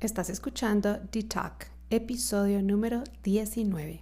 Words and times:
Estás 0.00 0.30
escuchando 0.30 0.98
Talk, 1.28 1.66
episodio 1.90 2.62
número 2.62 3.04
19. 3.22 4.00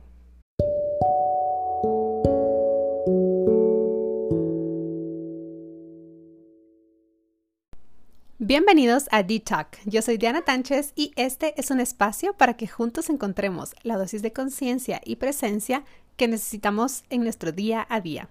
Bienvenidos 8.38 9.08
a 9.10 9.24
D-Talk. 9.24 9.78
Yo 9.86 10.00
soy 10.00 10.18
Diana 10.18 10.42
Tánchez 10.42 10.92
y 10.94 11.10
este 11.16 11.60
es 11.60 11.72
un 11.72 11.80
espacio 11.80 12.32
para 12.32 12.56
que 12.56 12.68
juntos 12.68 13.10
encontremos 13.10 13.74
la 13.82 13.96
dosis 13.96 14.22
de 14.22 14.32
conciencia 14.32 15.00
y 15.04 15.16
presencia 15.16 15.82
que 16.16 16.28
necesitamos 16.28 17.02
en 17.10 17.24
nuestro 17.24 17.50
día 17.50 17.84
a 17.90 18.00
día. 18.00 18.28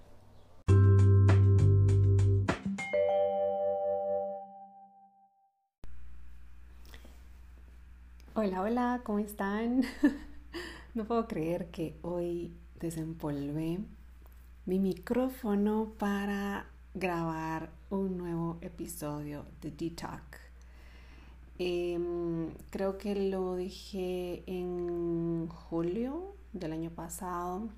Hola, 8.39 8.61
hola, 8.61 9.01
¿cómo 9.03 9.17
están? 9.17 9.81
no 10.93 11.05
puedo 11.05 11.27
creer 11.27 11.71
que 11.71 11.97
hoy 12.03 12.53
desempolvé 12.79 13.79
mi 14.67 14.77
micrófono 14.77 15.93
para 15.97 16.67
grabar 16.93 17.71
un 17.89 18.15
nuevo 18.19 18.59
episodio 18.61 19.43
de 19.59 19.71
D-Talk. 19.71 20.37
Em, 21.57 22.51
creo 22.69 22.99
que 22.99 23.15
lo 23.15 23.55
dije 23.55 24.43
en 24.45 25.47
julio 25.47 26.35
del 26.53 26.73
año 26.73 26.91
pasado. 26.91 27.69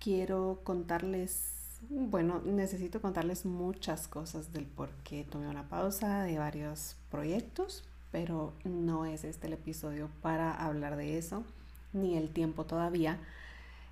Quiero 0.00 0.60
contarles, 0.64 1.78
bueno, 1.90 2.40
necesito 2.42 3.02
contarles 3.02 3.44
muchas 3.44 4.08
cosas 4.08 4.50
del 4.50 4.64
por 4.64 4.88
qué 5.04 5.24
tomé 5.24 5.46
una 5.46 5.68
pausa 5.68 6.22
de 6.22 6.38
varios 6.38 6.96
proyectos 7.10 7.84
pero 8.10 8.52
no 8.64 9.04
es 9.06 9.24
este 9.24 9.46
el 9.46 9.54
episodio 9.54 10.08
para 10.22 10.52
hablar 10.52 10.96
de 10.96 11.18
eso, 11.18 11.44
ni 11.92 12.16
el 12.16 12.30
tiempo 12.30 12.64
todavía. 12.64 13.18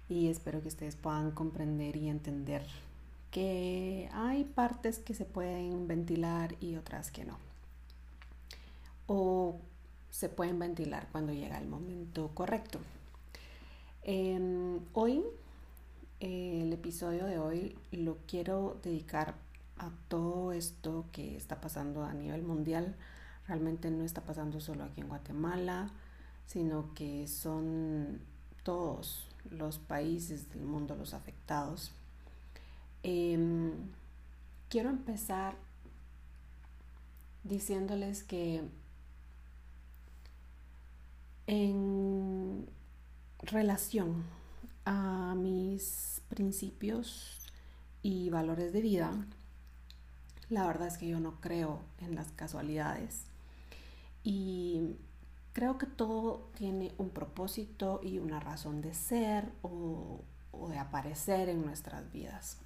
Y 0.09 0.29
espero 0.29 0.63
que 0.63 0.69
ustedes 0.69 0.97
puedan 0.97 1.33
comprender 1.33 1.97
y 1.97 2.09
entender 2.09 2.63
que 3.31 4.09
hay 4.13 4.45
partes 4.45 4.99
que 4.99 5.15
se 5.15 5.25
pueden 5.25 5.89
ventilar 5.89 6.55
y 6.61 6.77
otras 6.77 7.11
que 7.11 7.25
no. 7.25 7.39
O 9.07 9.61
se 10.11 10.29
pueden 10.29 10.59
ventilar 10.59 11.09
cuando 11.13 11.33
llega 11.33 11.59
el 11.59 11.69
momento 11.69 12.31
correcto. 12.35 12.79
Em, 14.03 14.81
hoy, 14.95 15.23
el 16.21 16.73
episodio 16.73 17.27
de 17.27 17.39
hoy 17.39 17.77
lo 17.91 18.17
quiero 18.27 18.79
dedicar 18.83 19.35
a 19.79 19.91
todo 20.09 20.53
esto 20.53 21.05
que 21.13 21.37
está 21.37 21.61
pasando 21.61 22.05
a 22.05 22.15
nivel 22.15 22.43
mundial 22.43 22.95
Realmente 23.49 23.91
no 23.91 24.05
está 24.05 24.23
pasando 24.23 24.61
solo 24.61 24.85
aquí 24.85 25.01
en 25.01 25.09
Guatemala, 25.09 25.91
sino 26.47 26.95
que 26.95 27.29
son 27.29 28.21
todos 28.63 29.29
los 29.51 29.79
países 29.79 30.51
del 30.53 30.65
mundo 30.65 30.97
los 30.97 31.15
afectados. 31.15 31.93
Em, 33.03 33.73
quiero 34.69 34.91
empezar 34.91 35.55
diciéndoles 37.45 38.25
que 38.25 38.65
en 41.47 42.69
relación 43.43 44.25
a 44.85 45.35
mis 45.37 46.21
principios 46.29 47.41
y 48.03 48.31
valores 48.31 48.73
de 48.73 48.81
vida, 48.81 49.13
la 50.49 50.67
verdad 50.67 50.89
es 50.89 50.99
que 50.99 51.09
yo 51.09 51.21
no 51.21 51.41
creo 51.41 51.81
en 52.01 52.15
las 52.15 52.33
casualidades. 52.33 53.25
Y 54.27 54.97
creo 55.53 55.79
que 55.79 55.87
todo 55.87 56.51
tiene 56.57 56.93
un 56.99 57.11
propósito 57.11 58.01
y 58.03 58.19
una 58.19 58.41
razón 58.41 58.83
de 58.83 58.93
ser 58.93 59.53
o, 59.63 60.21
de 60.69 60.79
aparecer 60.81 61.49
en 61.49 61.65
nuestras 61.65 62.11
vidas. 62.11 62.59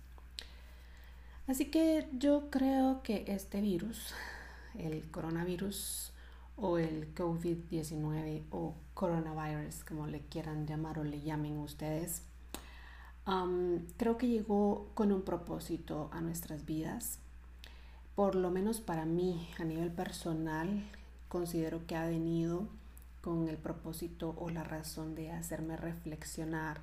Así 1.47 1.67
que 1.67 2.09
yo 2.13 2.49
creo 2.49 3.03
que 3.03 3.25
este 3.29 3.61
virus, 3.61 4.15
el 4.79 5.11
coronavirus 5.11 6.15
o 6.57 6.79
el 6.79 7.15
COVID-19 7.15 8.45
o 8.51 8.75
coronavirus, 8.95 9.85
como 9.85 10.07
le 10.07 10.23
quieran 10.23 10.67
llamar 10.67 10.99
o 10.99 11.05
le 11.05 11.21
llamen 11.21 11.59
ustedes, 11.59 12.23
creo 13.99 14.17
que 14.17 14.29
llegó 14.29 14.89
con 14.95 15.13
un 15.13 15.21
propósito 15.21 16.09
a 16.11 16.23
nuestras 16.23 16.65
vidas. 16.65 17.19
Por 18.15 18.35
lo 18.35 18.51
menos 18.51 18.81
para 18.81 19.05
mí, 19.05 19.51
a 19.59 19.65
nivel 19.65 19.93
personal, 19.93 20.83
considero 21.31 21.87
que 21.87 21.97
ha 21.97 22.07
venido 22.07 22.67
con 23.23 23.49
el 23.49 23.57
propósito 23.57 24.35
o 24.39 24.51
la 24.51 24.65
razón 24.65 25.15
de 25.15 25.31
hacerme 25.31 25.77
reflexionar, 25.77 26.81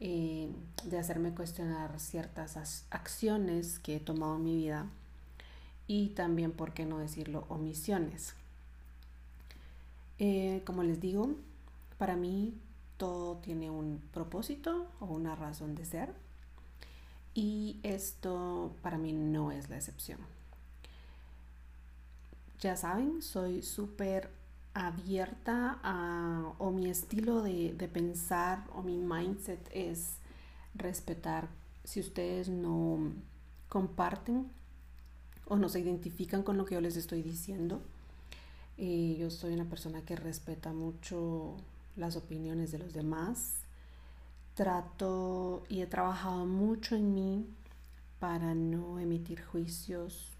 eh, 0.00 0.50
de 0.84 0.98
hacerme 0.98 1.32
cuestionar 1.34 2.00
ciertas 2.00 2.84
acciones 2.90 3.78
que 3.78 3.96
he 3.96 4.00
tomado 4.00 4.36
en 4.36 4.44
mi 4.44 4.56
vida 4.56 4.86
y 5.86 6.08
también, 6.10 6.50
por 6.50 6.74
qué 6.74 6.84
no 6.84 6.98
decirlo, 6.98 7.46
omisiones. 7.48 8.34
Eh, 10.18 10.62
como 10.66 10.82
les 10.82 11.00
digo, 11.00 11.30
para 11.96 12.16
mí 12.16 12.54
todo 12.96 13.36
tiene 13.36 13.70
un 13.70 14.02
propósito 14.12 14.88
o 14.98 15.06
una 15.06 15.36
razón 15.36 15.76
de 15.76 15.84
ser 15.84 16.12
y 17.34 17.78
esto 17.84 18.74
para 18.82 18.98
mí 18.98 19.12
no 19.12 19.52
es 19.52 19.68
la 19.68 19.76
excepción. 19.76 20.33
Ya 22.64 22.78
saben, 22.78 23.20
soy 23.20 23.60
súper 23.60 24.30
abierta 24.72 25.78
a, 25.82 26.54
o 26.56 26.70
mi 26.70 26.88
estilo 26.88 27.42
de, 27.42 27.74
de, 27.74 27.88
pensar 27.88 28.64
o 28.74 28.80
mi 28.80 28.96
mindset 28.96 29.60
es 29.70 30.16
respetar 30.74 31.50
si 31.84 32.00
ustedes 32.00 32.48
no 32.48 33.12
comparten 33.68 34.50
o 35.44 35.56
no 35.56 35.68
se 35.68 35.80
identifican 35.80 36.42
con 36.42 36.56
lo 36.56 36.64
que 36.64 36.76
yo 36.76 36.80
les 36.80 36.96
estoy 36.96 37.20
diciendo. 37.20 37.82
Eh, 38.78 39.18
yo 39.20 39.28
soy 39.30 39.52
una 39.52 39.66
persona 39.66 40.00
que 40.00 40.16
respeta 40.16 40.72
mucho 40.72 41.58
las 41.96 42.16
opiniones 42.16 42.72
de 42.72 42.78
los 42.78 42.94
demás. 42.94 43.56
Trato 44.54 45.64
y 45.68 45.82
he 45.82 45.86
trabajado 45.86 46.46
mucho 46.46 46.96
en 46.96 47.12
mí 47.14 47.46
para 48.20 48.54
no 48.54 48.98
emitir 49.00 49.44
juicios 49.44 50.32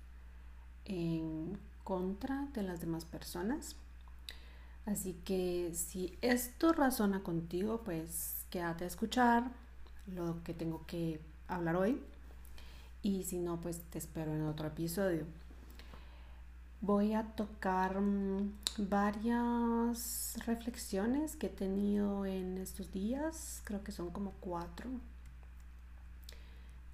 en 0.86 1.58
contra 1.84 2.48
de 2.54 2.62
las 2.62 2.80
demás 2.80 3.04
personas. 3.04 3.76
Así 4.86 5.14
que 5.24 5.72
si 5.74 6.18
esto 6.20 6.72
razona 6.72 7.22
contigo, 7.22 7.82
pues 7.84 8.44
quédate 8.50 8.84
a 8.84 8.86
escuchar 8.88 9.50
lo 10.06 10.42
que 10.42 10.52
tengo 10.52 10.84
que 10.86 11.20
hablar 11.48 11.76
hoy. 11.76 12.00
Y 13.02 13.24
si 13.24 13.38
no, 13.38 13.60
pues 13.60 13.80
te 13.90 13.98
espero 13.98 14.34
en 14.34 14.42
otro 14.42 14.68
episodio. 14.68 15.24
Voy 16.80 17.14
a 17.14 17.22
tocar 17.22 18.00
mm, 18.00 18.52
varias 18.76 20.36
reflexiones 20.46 21.36
que 21.36 21.46
he 21.46 21.50
tenido 21.50 22.26
en 22.26 22.58
estos 22.58 22.92
días. 22.92 23.62
Creo 23.64 23.82
que 23.82 23.92
son 23.92 24.10
como 24.10 24.32
cuatro. 24.40 24.90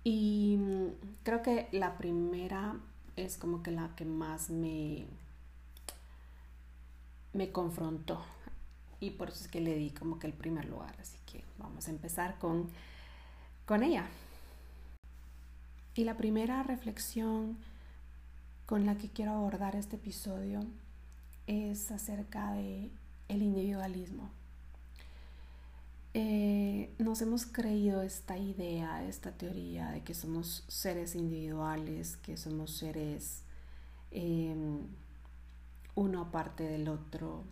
Y 0.05 0.57
mm, 0.59 0.87
creo 1.25 1.43
que 1.43 1.69
la 1.73 1.99
primera 1.99 2.77
es 3.17 3.39
como 3.39 3.63
que 3.63 3.71
la 3.71 3.95
que 3.97 4.05
más 4.05 4.51
me, 4.51 5.07
me 7.33 7.53
confrontó. 7.53 8.23
Y 9.01 9.11
por 9.11 9.31
eso 9.31 9.45
es 9.45 9.49
que 9.49 9.61
le 9.61 9.75
di 9.77 9.91
como 9.91 10.19
que 10.19 10.27
el 10.27 10.33
primer 10.33 10.67
lugar. 10.67 10.95
Así 11.01 11.19
que 11.27 11.45
vamos 11.59 11.89
a 11.89 11.91
empezar 11.91 12.39
con, 12.39 12.69
con 13.67 13.83
ella. 13.83 14.07
Y 15.95 16.05
la 16.05 16.17
primera 16.17 16.63
reflexión 16.63 17.57
con 18.67 18.87
la 18.87 18.97
que 18.97 19.09
quiero 19.09 19.33
abordar 19.33 19.75
este 19.75 19.97
episodio 19.97 20.61
es 21.47 21.91
acerca 21.91 22.53
de 22.53 22.91
el 23.29 23.43
individualismo. 23.43 24.31
Eh, 26.13 26.93
nos 26.99 27.23
hemos 27.23 27.47
creído 27.47 28.03
esta 28.03 28.37
idea, 28.37 29.07
esta 29.07 29.31
teoría 29.31 29.91
de 29.91 30.03
que 30.03 30.13
somos 30.15 30.65
seres 30.67 31.15
individuales, 31.15 32.17
que 32.17 32.37
somos 32.37 32.73
seres 32.73 33.43
em, 34.11 34.81
uno 35.95 36.23
aparte 36.23 36.65
del 36.65 36.89
otro. 36.89 37.45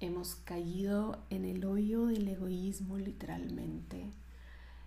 Hemos 0.00 0.34
caído 0.34 1.22
en 1.30 1.44
el 1.44 1.64
hoyo 1.64 2.06
del 2.06 2.26
egoísmo 2.26 2.98
literalmente. 2.98 4.10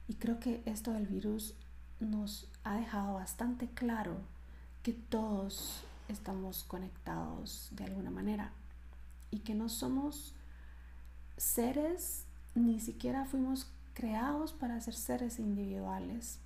Y 0.10 0.16
creo 0.16 0.40
que 0.42 0.62
esto 0.66 0.92
del 0.92 1.08
virus 1.08 1.54
nos 2.02 2.50
ha 2.66 2.76
dejado 2.76 3.14
bastante 3.14 3.70
claro 3.70 4.18
que 4.82 4.92
todos 4.92 5.86
estamos 6.10 6.66
conectados 6.66 7.70
de 7.72 7.86
alguna 7.86 8.12
manera 8.12 8.52
y 9.32 9.40
que 9.40 9.56
no 9.56 9.70
somos 9.70 10.34
seres 11.38 12.26
ni 12.56 12.80
siquiera 12.80 13.26
fuimos 13.26 13.72
creados 13.94 14.54
para 14.54 14.80
ser 14.82 14.94
seres 14.94 15.40
individuales. 15.40 16.40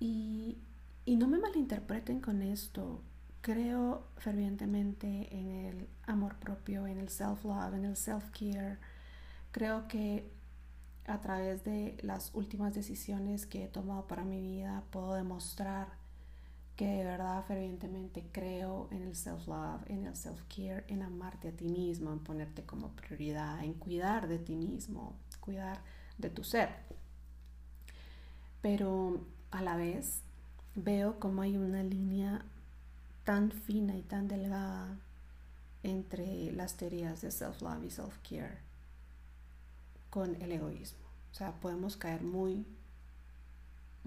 Y, 0.00 0.58
no 1.06 1.26
me 1.26 1.38
malinterpreten 1.38 2.20
con 2.20 2.42
esto. 2.42 3.02
creo 3.40 4.04
fervientemente 4.18 5.28
en 5.34 5.48
el 5.48 5.88
amor 6.06 6.36
propio, 6.36 6.86
en 6.86 6.98
el 6.98 7.08
self-love, 7.08 7.74
en 7.74 7.84
el 7.86 7.96
self-care. 7.96 8.78
Creo 9.52 9.88
que 9.88 10.30
a 11.06 11.20
través 11.20 11.64
de 11.64 11.96
las 12.02 12.34
últimas 12.34 12.74
decisiones 12.74 13.46
que 13.46 13.64
he 13.64 13.68
tomado 13.68 14.06
para 14.06 14.24
mi 14.24 14.40
vida 14.40 14.82
puedo 14.90 15.14
demostrar 15.14 15.88
que 16.78 16.86
de 16.86 17.04
verdad 17.04 17.44
fervientemente 17.44 18.24
creo 18.30 18.86
en 18.92 19.02
el 19.02 19.16
self-love, 19.16 19.82
en 19.88 20.06
el 20.06 20.14
self-care, 20.14 20.84
en 20.86 21.02
amarte 21.02 21.48
a 21.48 21.52
ti 21.52 21.66
mismo, 21.66 22.12
en 22.12 22.20
ponerte 22.20 22.62
como 22.62 22.90
prioridad, 22.90 23.64
en 23.64 23.74
cuidar 23.74 24.28
de 24.28 24.38
ti 24.38 24.54
mismo, 24.54 25.16
cuidar 25.40 25.80
de 26.18 26.30
tu 26.30 26.44
ser. 26.44 26.68
Pero 28.62 29.20
a 29.50 29.60
la 29.60 29.74
vez 29.74 30.20
veo 30.76 31.18
como 31.18 31.42
hay 31.42 31.56
una 31.56 31.82
línea 31.82 32.44
tan 33.24 33.50
fina 33.50 33.96
y 33.96 34.02
tan 34.02 34.28
delgada 34.28 34.96
entre 35.82 36.52
las 36.52 36.76
teorías 36.76 37.20
de 37.22 37.32
self-love 37.32 37.86
y 37.86 37.90
self-care 37.90 38.58
con 40.10 40.40
el 40.40 40.52
egoísmo. 40.52 41.08
O 41.32 41.34
sea, 41.34 41.50
podemos 41.60 41.96
caer 41.96 42.22
muy 42.22 42.64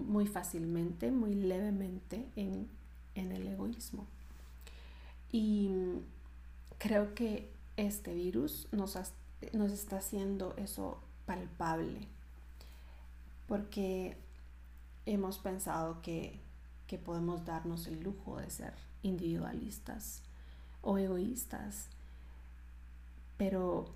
muy 0.02 0.26
fácilmente, 0.26 1.10
muy 1.10 1.34
levemente 1.34 2.26
en, 2.36 2.68
el 3.14 3.46
egoísmo. 3.46 4.06
Y 5.30 5.70
creo 6.78 7.14
que 7.14 7.50
este 7.76 8.14
virus 8.14 8.68
nos, 8.72 8.96
nos 9.52 9.72
está 9.72 9.98
haciendo 9.98 10.54
eso 10.56 10.98
palpable, 11.26 12.06
porque 13.48 14.16
hemos 15.06 15.38
pensado 15.38 16.00
que, 16.02 16.38
que 16.86 16.98
podemos 16.98 17.44
darnos 17.44 17.86
el 17.86 18.02
lujo 18.02 18.38
de 18.38 18.50
ser 18.50 18.74
individualistas 19.02 20.22
o 20.82 20.98
egoístas, 20.98 21.88
pero 23.36 23.86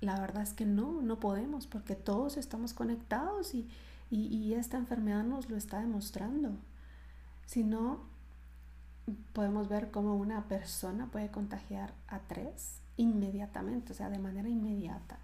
la 0.00 0.18
verdad 0.18 0.42
es 0.42 0.52
que 0.52 0.64
no, 0.64 1.02
no 1.02 1.20
podemos, 1.20 1.66
porque 1.66 1.94
todos 1.94 2.36
estamos 2.36 2.72
conectados 2.72 3.54
y, 3.54 3.68
y, 4.10 4.54
esta 4.54 4.76
enfermedad 4.76 5.22
nos 5.22 5.48
lo 5.48 5.56
está 5.56 5.80
demostrando. 5.80 6.56
Si 7.46 7.62
no, 7.62 8.00
podemos 9.32 9.68
ver 9.68 9.90
cómo 9.90 10.16
una 10.16 10.48
persona 10.48 11.06
puede 11.06 11.30
contagiar 11.30 11.94
a 12.08 12.18
tres 12.20 12.80
inmediatamente, 12.96 13.92
o 13.92 13.94
sea, 13.94 14.10
de 14.10 14.18
manera 14.18 14.48
inmediata. 14.48 15.18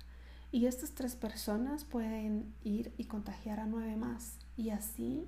Y 0.53 0.67
estas 0.67 0.93
tres 0.93 1.17
personas 1.17 1.85
pueden 1.85 2.55
ir 2.63 2.93
y 2.97 3.05
contagiar 3.05 3.59
a 3.59 3.67
nueve 3.67 3.97
más. 3.97 4.39
Y 4.57 4.71
así 4.71 5.27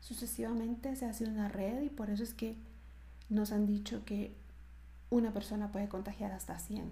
sucesivamente 0.00 0.96
se 0.96 1.04
hace 1.04 1.24
una 1.24 1.48
red 1.48 1.82
y 1.82 1.90
por 1.90 2.10
eso 2.10 2.22
es 2.22 2.32
que 2.32 2.56
nos 3.28 3.52
han 3.52 3.66
dicho 3.66 4.04
que 4.04 4.34
una 5.10 5.32
persona 5.32 5.70
puede 5.70 5.88
contagiar 5.88 6.32
hasta 6.32 6.58
100. 6.58 6.90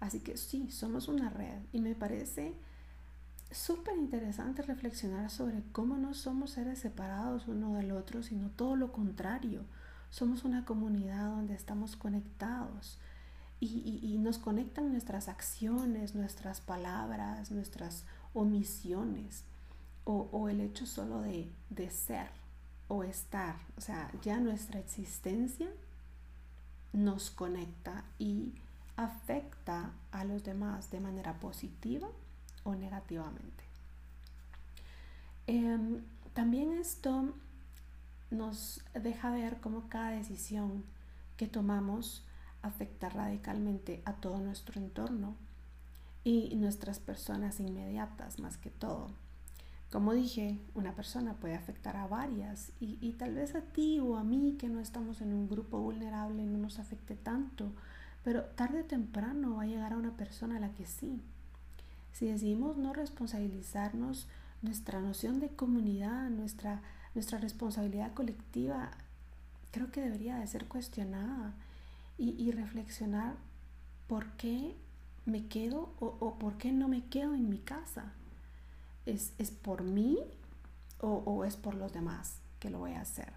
Así 0.00 0.20
que 0.20 0.36
sí, 0.36 0.70
somos 0.70 1.08
una 1.08 1.28
red 1.28 1.58
y 1.72 1.80
me 1.80 1.94
parece 1.94 2.54
súper 3.50 3.96
interesante 3.96 4.62
reflexionar 4.62 5.30
sobre 5.30 5.62
cómo 5.72 5.96
no 5.96 6.14
somos 6.14 6.50
seres 6.50 6.78
separados 6.78 7.48
uno 7.48 7.74
del 7.74 7.92
otro, 7.92 8.22
sino 8.22 8.50
todo 8.50 8.76
lo 8.76 8.92
contrario. 8.92 9.64
Somos 10.10 10.44
una 10.44 10.64
comunidad 10.64 11.30
donde 11.30 11.54
estamos 11.54 11.96
conectados 11.96 12.98
y, 13.60 14.16
nos 14.20 14.38
conectan 14.38 14.92
nuestras 14.92 15.28
acciones, 15.28 16.14
nuestras 16.14 16.60
palabras, 16.60 17.50
nuestras 17.50 18.04
omisiones 18.34 19.44
o, 20.04 20.28
o 20.32 20.48
el 20.48 20.60
hecho 20.60 20.86
solo 20.86 21.22
de, 21.22 21.50
de 21.70 21.90
ser 21.90 22.28
o 22.88 23.04
estar. 23.04 23.56
O 23.76 23.80
sea, 23.80 24.10
ya 24.22 24.38
nuestra 24.38 24.78
existencia 24.78 25.68
nos 26.92 27.30
conecta 27.30 28.04
y 28.18 28.52
afecta 28.96 29.92
a 30.10 30.24
los 30.24 30.44
demás 30.44 30.90
de 30.90 31.00
manera 31.00 31.38
positiva 31.40 32.08
negativamente. 32.74 33.64
Em, 35.46 36.02
también 36.34 36.72
esto 36.72 37.34
nos 38.30 38.84
deja 38.94 39.30
ver 39.30 39.60
cómo 39.60 39.88
cada 39.88 40.10
decisión 40.10 40.84
que 41.36 41.46
tomamos 41.46 42.24
afecta 42.62 43.08
radicalmente 43.08 44.02
a 44.04 44.14
todo 44.14 44.38
nuestro 44.38 44.80
entorno 44.80 45.36
y 46.24 46.54
nuestras 46.56 46.98
personas 46.98 47.60
inmediatas 47.60 48.38
más 48.38 48.58
que 48.58 48.70
todo. 48.70 49.08
Como 49.90 50.12
dije, 50.12 50.58
una 50.74 50.94
persona 50.94 51.34
puede 51.34 51.54
afectar 51.54 51.96
a 51.96 52.06
varias 52.06 52.72
y, 52.78 52.98
y, 53.00 53.12
tal 53.14 53.34
vez 53.34 53.54
a 53.54 53.62
ti 53.62 54.00
o 54.00 54.16
a 54.16 54.24
mí 54.24 54.56
que 54.58 54.68
no 54.68 54.80
estamos 54.80 55.22
en 55.22 55.32
un 55.32 55.48
grupo 55.48 55.80
vulnerable 55.80 56.44
no 56.44 56.58
nos 56.58 56.78
afecte 56.78 57.14
tanto, 57.14 57.72
pero 58.22 58.44
tarde 58.44 58.82
o 58.82 58.84
temprano 58.84 59.56
va 59.56 59.62
a 59.62 59.66
llegar 59.66 59.94
a 59.94 59.96
una 59.96 60.14
persona 60.14 60.58
a 60.58 60.60
la 60.60 60.72
que 60.72 60.84
sí. 60.84 61.22
Si 62.18 62.26
decidimos 62.26 62.76
no 62.76 62.92
responsabilizarnos, 62.92 64.26
nuestra 64.60 65.00
noción 65.00 65.38
de 65.38 65.50
comunidad, 65.50 66.30
nuestra, 66.30 66.82
nuestra 67.14 67.38
responsabilidad 67.38 68.12
colectiva, 68.12 68.90
creo 69.70 69.92
que 69.92 70.00
debería 70.00 70.34
de 70.34 70.48
ser 70.48 70.66
cuestionada 70.66 71.54
y, 72.18 72.50
reflexionar 72.50 73.36
por 74.08 74.32
qué 74.32 74.74
me 75.26 75.46
quedo 75.46 75.92
o, 76.00 76.34
por 76.40 76.58
qué 76.58 76.72
no 76.72 76.88
me 76.88 77.04
quedo 77.04 77.34
en 77.34 77.48
mi 77.48 77.58
casa. 77.58 78.12
¿Es, 79.06 79.30
por 79.62 79.84
mí 79.84 80.18
o, 80.98 81.22
o 81.24 81.44
es 81.44 81.56
por 81.56 81.76
los 81.76 81.92
demás 81.92 82.40
que 82.58 82.68
lo 82.68 82.80
voy 82.80 82.94
a 82.94 83.02
hacer? 83.02 83.32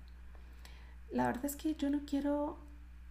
La 1.12 1.28
verdad 1.28 1.46
es 1.46 1.56
que 1.56 1.76
yo 1.76 1.92
no 1.92 2.00
quiero 2.08 2.58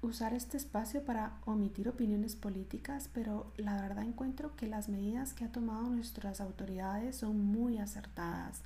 usar 0.03 0.33
este 0.33 0.57
espacio 0.57 1.05
para 1.05 1.39
omitir 1.45 1.89
opiniones 1.89 2.37
políticas, 2.37 3.11
pero 3.13 3.53
la 3.57 3.81
verdad 3.81 4.05
encuentro 4.05 4.57
que 4.57 4.67
las 4.67 4.89
medidas 4.89 5.35
que 5.35 5.45
ha 5.45 5.53
tomado 5.53 5.89
nuestras 5.89 6.41
autoridades 6.41 7.17
son 7.17 7.45
muy 7.45 7.79
acertadas 7.79 8.63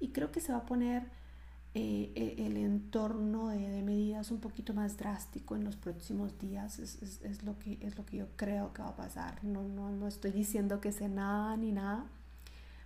y 0.00 0.08
creo 0.08 0.32
que 0.32 0.40
se 0.40 0.52
va 0.52 0.58
a 0.58 0.66
poner 0.66 1.04
eh, 1.74 2.12
e, 2.14 2.46
el 2.46 2.56
entorno 2.56 3.48
de, 3.48 3.82
medidas 3.82 4.30
un 4.30 4.40
poquito 4.40 4.74
más 4.74 4.96
drástico 4.96 5.56
en 5.56 5.64
los 5.64 5.76
próximos 5.76 6.38
días, 6.38 6.78
es, 6.78 7.42
lo 7.42 7.58
que, 7.58 7.78
es 7.82 7.96
lo 7.96 8.06
que 8.06 8.18
yo 8.18 8.28
creo 8.36 8.72
que 8.72 8.82
va 8.82 8.88
a 8.88 8.96
pasar. 8.96 9.44
No, 9.44 9.62
no, 9.62 9.90
no 9.90 10.08
estoy 10.08 10.30
diciendo 10.30 10.80
que 10.80 10.92
sea 10.92 11.08
nada 11.08 11.56
ni 11.56 11.72
nada, 11.72 12.06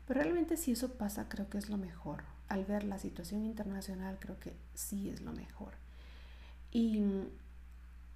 pero 0.06 0.22
realmente 0.22 0.56
si 0.56 0.72
eso 0.72 0.94
pasa 0.94 1.28
creo 1.28 1.48
que 1.48 1.58
es 1.58 1.68
lo 1.68 1.76
mejor. 1.76 2.24
Al 2.48 2.64
ver 2.64 2.82
la 2.82 2.98
situación 2.98 3.44
internacional 3.44 4.18
creo 4.18 4.40
que 4.40 4.54
sí 4.74 5.08
es 5.08 5.20
lo 5.20 5.32
mejor. 5.32 5.74
Y 6.72 7.00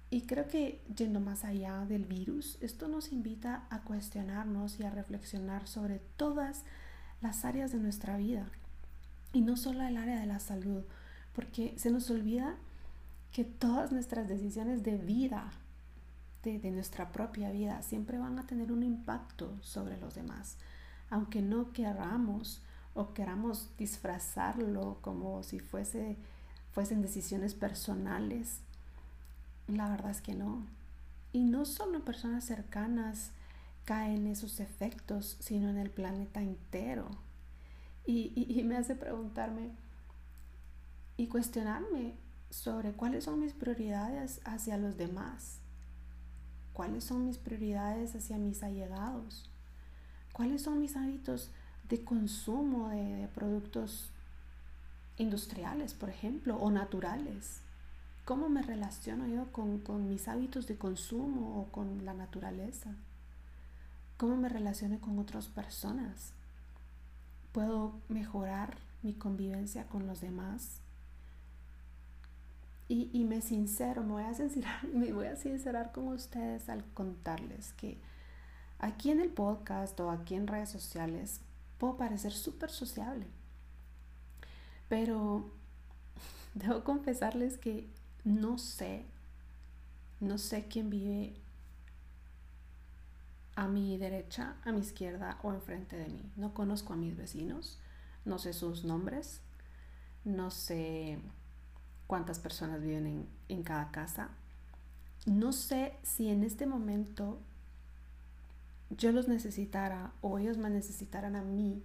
y 0.09 0.21
creo 0.21 0.47
que 0.47 0.81
yendo 0.95 1.19
más 1.19 1.43
allá 1.43 1.85
del 1.85 2.05
virus, 2.05 2.57
esto 2.61 2.87
nos 2.87 3.11
invita 3.11 3.65
a 3.69 3.81
cuestionarnos 3.81 4.79
y 4.79 4.83
a 4.83 4.91
reflexionar 4.91 5.67
sobre 5.67 5.99
todas 6.15 6.63
las 7.21 7.43
áreas 7.43 7.71
de 7.71 7.79
nuestra 7.79 8.17
vida. 8.17 8.47
Y 9.33 9.41
no 9.41 9.57
solo 9.57 9.83
el 9.83 9.97
área 9.97 10.19
de 10.19 10.27
la 10.27 10.39
salud, 10.39 10.83
porque 11.33 11.73
se 11.77 11.91
nos 11.91 12.09
olvida 12.09 12.55
que 13.31 13.43
todas 13.43 13.91
nuestras 13.91 14.27
decisiones 14.27 14.83
de 14.83 14.97
vida, 14.97 15.51
de, 16.43 16.59
de, 16.59 16.71
nuestra 16.71 17.11
propia 17.11 17.51
vida, 17.51 17.81
siempre 17.81 18.17
van 18.17 18.39
a 18.39 18.47
tener 18.47 18.71
un 18.71 18.83
impacto 18.83 19.57
sobre 19.61 19.97
los 19.97 20.15
demás, 20.15 20.57
aunque 21.09 21.41
no 21.41 21.73
queramos 21.73 22.61
o 22.93 23.13
queramos 23.13 23.69
disfrazarlo 23.77 24.99
como 25.01 25.43
si 25.43 25.59
fuese, 25.59 26.15
fuesen 26.71 27.01
decisiones 27.01 27.53
personales 27.55 28.61
la 29.67 29.89
verdad 29.89 30.11
es 30.11 30.21
que 30.21 30.33
no. 30.33 30.65
Y 31.33 31.43
no 31.43 31.65
solo 31.65 32.05
personas 32.05 32.45
cercanas 32.45 33.31
caen 33.83 34.27
esos 34.27 34.59
efectos, 34.59 35.37
sino 35.39 35.69
en 35.69 35.77
el 35.77 35.89
planeta 35.89 36.41
entero. 36.41 37.09
Y, 38.05 38.61
me 38.65 38.77
hace 38.77 38.95
preguntarme 38.95 39.71
y 41.17 41.27
cuestionarme 41.27 42.13
sobre 42.51 42.93
cuáles 42.93 43.23
son 43.23 43.39
mis 43.39 43.53
prioridades 43.53 44.41
hacia 44.45 44.77
los 44.77 44.97
demás. 44.97 45.59
¿Cuáles 46.73 47.03
son 47.03 47.25
mis 47.25 47.37
prioridades 47.37 48.15
hacia 48.15 48.37
mis 48.37 48.61
allegados? 48.61 49.49
¿Cuáles 50.33 50.61
son 50.61 50.79
mis 50.81 50.95
hábitos 50.95 51.49
de 51.89 52.03
consumo 52.03 52.89
de 52.89 53.27
productos 53.33 54.11
industriales, 55.17 55.93
por 55.93 56.09
ejemplo, 56.09 56.57
o 56.57 56.69
naturales? 56.69 57.61
¿Cómo 58.25 58.49
me 58.49 58.63
relaciono 58.63 59.27
yo 59.27 59.51
con, 59.51 60.09
mis 60.09 60.27
hábitos 60.27 60.65
de 60.65 60.79
consumo 60.79 61.61
o 61.61 61.71
con 61.71 62.03
la 62.05 62.15
naturaleza? 62.15 62.95
¿Cómo 64.17 64.35
me 64.35 64.49
relaciono 64.49 64.99
con 64.99 65.19
otras 65.19 65.47
personas? 65.47 66.33
¿Puedo 67.51 67.93
mejorar 68.09 68.77
mi 69.03 69.13
convivencia 69.13 69.87
con 69.87 70.07
los 70.07 70.21
demás? 70.21 70.81
Y, 72.87 73.23
me 73.25 73.41
sincero, 73.41 74.03
me 74.03 74.13
voy, 74.13 74.23
a 74.23 74.33
sincerar, 74.33 74.83
me 74.93 75.13
voy 75.13 75.27
a 75.27 75.35
sincerar 75.35 75.91
con 75.91 76.07
ustedes 76.07 76.67
al 76.67 76.83
contarles 76.93 77.73
que 77.73 77.99
aquí 78.79 79.11
en 79.11 79.19
el 79.19 79.29
podcast 79.29 79.99
o 79.99 80.09
aquí 80.09 80.33
en 80.33 80.47
redes 80.47 80.69
sociales 80.69 81.41
puedo 81.77 81.97
parecer 81.97 82.31
súper 82.31 82.71
sociable, 82.71 83.27
pero 84.87 85.49
debo 86.55 86.83
confesarles 86.83 87.57
que 87.57 87.87
no 88.25 88.57
sé, 88.57 89.05
no 90.19 90.37
sé 90.37 90.65
quién 90.67 90.89
vive 90.89 91.35
a 93.55 93.67
mi 93.67 93.97
derecha, 93.97 94.55
a 94.65 94.71
mi 94.71 94.81
izquierda 94.81 95.39
o 95.43 95.53
enfrente 95.53 95.95
de 95.95 96.09
mí. 96.09 96.21
No 96.35 96.53
conozco 96.53 96.93
a 96.93 96.97
mis 96.97 97.15
vecinos, 97.15 97.79
no 98.25 98.39
sé 98.39 98.51
sus 98.51 98.83
nombres, 98.83 99.39
no 100.25 100.51
sé 100.51 101.19
cuántas 102.07 102.39
personas 102.39 102.81
viven 102.81 103.05
en, 103.05 103.27
en 103.47 103.63
cada 103.63 103.91
casa. 103.91 104.29
No 105.25 105.53
sé 105.53 105.93
si 106.03 106.27
en 106.29 106.43
este 106.43 106.65
momento 106.65 107.39
yo 108.89 109.11
los 109.11 109.27
necesitara 109.27 110.11
o 110.21 110.39
ellos 110.39 110.57
me 110.57 110.69
necesitaran 110.69 111.35
a 111.35 111.43
mí, 111.43 111.83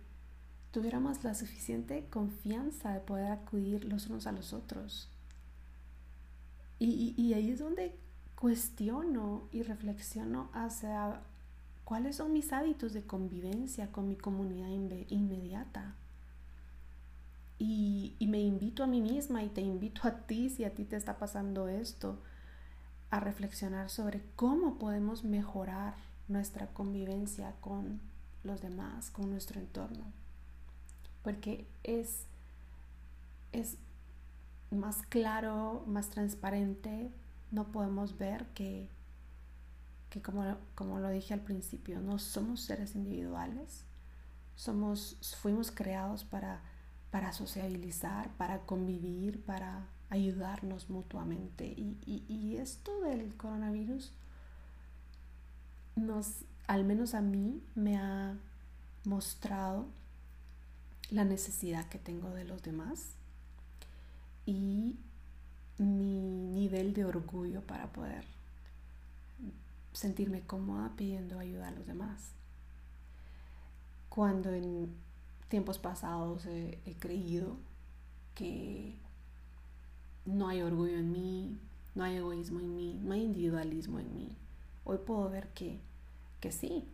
tuviéramos 0.70 1.23
la 1.23 1.35
suficiente 1.35 2.06
confianza 2.11 2.92
de 2.92 3.00
poder 3.00 3.30
acudir 3.30 3.85
los 3.85 4.06
unos 4.06 4.26
a 4.26 4.32
los 4.32 4.52
otros. 4.52 5.09
Y, 6.81 7.15
y, 7.15 7.35
ahí 7.35 7.51
es 7.51 7.59
donde 7.59 7.95
cuestiono 8.37 9.43
y 9.53 9.63
reflexiono 9.63 10.49
hacia 10.55 11.21
cuáles 11.85 12.17
son 12.17 12.33
mis 12.33 12.55
hábitos 12.55 12.95
de 12.95 13.03
convivencia 13.03 13.93
con 13.93 14.09
mi 14.09 14.17
comunidad 14.17 14.69
inmediata. 15.11 15.95
Y, 17.59 18.17
y, 18.19 18.27
me 18.29 18.41
invito 18.41 18.83
a 18.83 18.87
mí 18.87 19.03
misma 19.03 19.45
y 19.45 19.51
te 19.51 19.61
invito 19.61 20.09
a 20.09 20.27
ti 20.27 20.49
si 20.49 20.65
a 20.65 20.75
ti 20.75 20.87
te 20.87 20.97
está 20.97 21.19
pasando 21.19 21.69
esto, 21.69 22.19
a 23.11 23.21
reflexionar 23.21 23.91
sobre 23.91 24.23
cómo 24.35 24.79
podemos 24.79 25.23
mejorar 25.23 25.95
nuestra 26.29 26.69
convivencia 26.69 27.55
con 27.61 28.01
los 28.43 28.63
demás, 28.63 29.11
con 29.11 29.31
nuestro 29.31 29.61
entorno. 29.61 30.05
Porque 31.23 31.67
es, 31.85 32.25
es 33.53 33.77
más 34.71 35.03
claro, 35.09 35.85
más 35.87 36.11
transparente, 36.11 37.11
no 37.50 37.73
podemos 37.73 38.17
ver 38.17 38.47
que, 38.55 38.89
que 40.11 40.23
como, 40.23 40.57
como 40.75 41.00
lo 41.00 41.11
dije 41.11 41.35
al 41.35 41.41
principio, 41.41 42.00
no 42.00 42.19
somos 42.19 42.61
seres 42.61 42.95
individuales, 42.95 43.85
somos, 44.55 45.17
fuimos 45.41 45.71
creados 45.71 46.25
para, 46.25 46.61
para 47.11 47.33
sociabilizar, 47.33 48.31
para 48.37 48.61
convivir, 48.61 49.43
para 49.45 49.87
ayudarnos 50.11 50.91
mutuamente. 50.91 51.67
Y, 51.67 51.97
y, 52.07 52.25
y 52.29 52.57
esto 52.57 53.00
del 53.00 53.35
coronavirus 53.37 54.12
nos, 55.97 56.45
al 56.67 56.85
menos 56.85 57.15
a 57.15 57.21
mí, 57.21 57.62
me 57.75 57.97
ha 57.97 58.37
mostrado 59.05 59.87
la 61.11 61.25
necesidad 61.25 61.89
que 61.89 61.99
tengo 61.99 62.31
de 62.31 62.45
los 62.45 62.62
demás 62.62 63.15
y 64.47 64.97
mi 65.78 66.20
nivel 66.20 66.92
de 66.92 67.04
orgullo 67.04 67.62
para 67.62 67.90
poder 67.92 68.25
sentirme 69.92 70.42
cómoda 70.42 70.92
pidiendo 70.97 71.38
ayuda 71.38 71.68
a 71.68 71.73
los 71.73 71.87
demás. 71.87 72.32
Cuando 74.09 74.52
en 74.52 74.92
tiempos 75.49 75.78
pasados 75.78 76.47
he, 76.47 76.78
creído 76.99 77.56
que 78.35 78.94
no 80.25 80.49
hay 80.49 80.62
orgullo 80.62 80.99
en 80.99 81.12
mí, 81.12 81.59
no 81.94 82.04
hay 82.04 82.16
egoísmo 82.16 82.61
en 82.61 82.76
mí, 82.76 83.00
no 83.02 83.14
hay 83.14 83.23
individualismo 83.23 83.99
en 84.00 84.14
mí, 84.14 84.37
hoy 84.85 84.99
puedo 84.99 85.28
ver 85.30 85.49
que, 85.49 85.80
que 86.40 86.52
sí. 86.52 86.85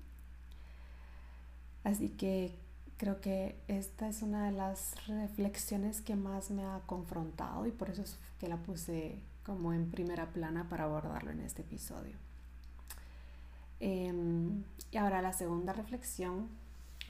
Así 1.84 2.08
que 2.08 2.54
creo 2.96 3.20
que 3.20 3.56
esta 3.68 4.08
es 4.08 4.22
una 4.22 4.46
de 4.46 4.52
las 4.52 4.94
reflexiones 5.06 6.00
que 6.00 6.16
más 6.16 6.50
me 6.50 6.64
ha 6.64 6.80
confrontado 6.86 7.66
y 7.66 7.70
por 7.70 7.90
eso 7.90 8.02
es 8.02 8.18
que 8.38 8.48
la 8.48 8.56
puse 8.56 9.18
como 9.44 9.72
en 9.72 9.90
primera 9.90 10.26
plana 10.26 10.68
para 10.68 10.84
abordarlo 10.84 11.30
en 11.30 11.40
este 11.40 11.62
episodio. 11.62 12.16
Em, 13.80 14.64
y 14.90 14.96
ahora 14.96 15.22
la 15.22 15.32
segunda 15.32 15.72
reflexión 15.72 16.48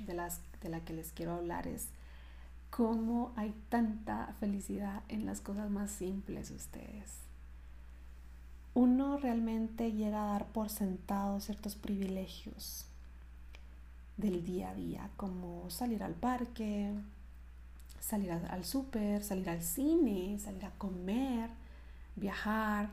de, 0.00 0.14
las, 0.14 0.40
de 0.60 0.68
la 0.68 0.80
que 0.80 0.92
les 0.92 1.12
quiero 1.12 1.34
hablar 1.34 1.66
es 1.66 1.88
cómo 2.70 3.32
hay 3.36 3.54
tanta 3.68 4.34
felicidad 4.40 5.02
en 5.08 5.26
las 5.26 5.40
cosas 5.40 5.70
más 5.70 5.90
simples 5.90 6.50
ustedes 6.50 7.26
uno 8.76 9.16
realmente 9.16 9.92
llega 9.92 10.22
a 10.22 10.32
dar 10.32 10.48
por 10.48 10.68
sentado 10.68 11.40
ciertos 11.40 11.76
privilegios 11.76 12.84
del 14.16 14.44
día 14.44 14.70
a 14.70 14.74
día, 14.74 15.10
como 15.16 15.68
salir 15.70 16.02
al 16.02 16.14
parque, 16.14 16.92
salir 18.00 18.32
al 18.32 18.64
súper, 18.64 19.22
salir 19.22 19.48
al 19.50 19.62
cine, 19.62 20.38
salir 20.38 20.64
a 20.64 20.70
comer, 20.72 21.50
viajar, 22.14 22.88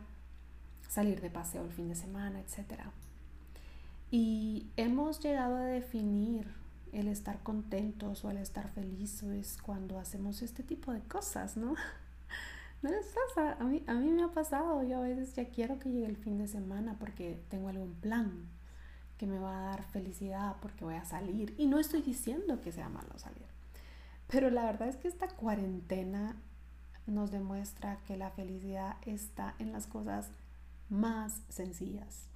salir 0.90 1.22
de 1.22 1.30
paseo 1.30 1.64
el 1.64 1.72
fin 1.72 1.90
de 1.90 1.96
semana, 1.96 2.40
etc. 2.40 2.82
Y 4.12 4.68
hemos 4.78 5.20
llegado 5.20 5.56
a 5.56 5.66
definir 5.66 6.48
el 6.92 7.08
estar 7.08 7.42
contentos 7.42 8.24
o 8.24 8.30
el 8.30 8.38
estar 8.38 8.70
felices 8.70 9.58
cuando 9.62 10.00
hacemos 10.00 10.42
este 10.42 10.62
tipo 10.62 10.92
de 10.94 11.02
cosas, 11.02 11.58
¿no? 11.58 11.76
¿No 12.84 12.92
les 12.92 13.06
pasa? 13.08 13.54
A 13.60 13.64
mí, 13.64 13.84
a 13.88 13.94
mí 13.94 14.12
me 14.12 14.24
ha 14.24 14.28
pasado. 14.28 14.84
Yo 14.84 14.98
a 14.98 15.02
veces 15.02 15.34
ya 15.34 15.46
quiero 15.50 15.80
que 15.80 15.90
llegue 15.90 16.06
el 16.06 16.18
fin 16.18 16.38
de 16.38 16.48
semana 16.48 16.98
porque 17.00 17.42
tengo 17.50 17.70
algún 17.70 17.94
plan 17.96 18.46
que 19.24 19.28
me 19.28 19.40
va 19.40 19.58
a 19.58 19.70
dar 19.70 19.84
felicidad 19.86 20.58
porque 20.62 20.84
voy 20.84 20.96
a 20.96 21.06
salir. 21.06 21.56
Y 21.58 21.66
no 21.66 21.80
estoy 21.80 22.02
diciendo 22.02 22.60
que 22.60 22.74
sea 22.74 22.90
malo 22.90 23.18
salir. 23.18 23.48
Pero 24.28 24.50
la 24.50 24.66
verdad 24.66 24.90
es 24.90 24.98
que 24.98 25.08
esta 25.08 25.30
cuarentena 25.30 26.36
nos 27.08 27.32
demuestra 27.32 28.00
que 28.06 28.18
la 28.18 28.32
felicidad 28.32 28.98
está 29.06 29.56
en 29.60 29.72
las 29.72 29.88
cosas 29.88 30.32
más 30.90 31.42
sencillas. 31.48 32.28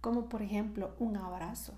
Como 0.00 0.28
por 0.28 0.40
ejemplo 0.40 0.94
un 1.00 1.16
abrazo, 1.16 1.74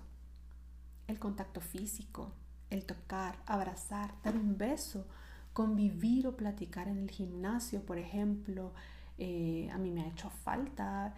el 1.07 1.17
contacto 1.17 1.59
físico, 1.59 2.31
el 2.69 2.85
tocar, 2.85 3.39
abrazar, 3.47 4.13
dar 4.23 4.35
un 4.35 4.55
beso 4.55 5.07
convivir 5.53 6.27
o 6.27 6.37
platicar 6.37 6.87
en 6.87 6.99
el 6.99 7.09
gimnasio, 7.09 7.81
por 7.81 7.97
ejemplo. 7.97 8.71
Eh, 9.17 9.67
a 9.73 9.79
mí 9.79 9.89
me 9.89 10.03
ha 10.03 10.07
hecho 10.07 10.29
falta 10.29 11.15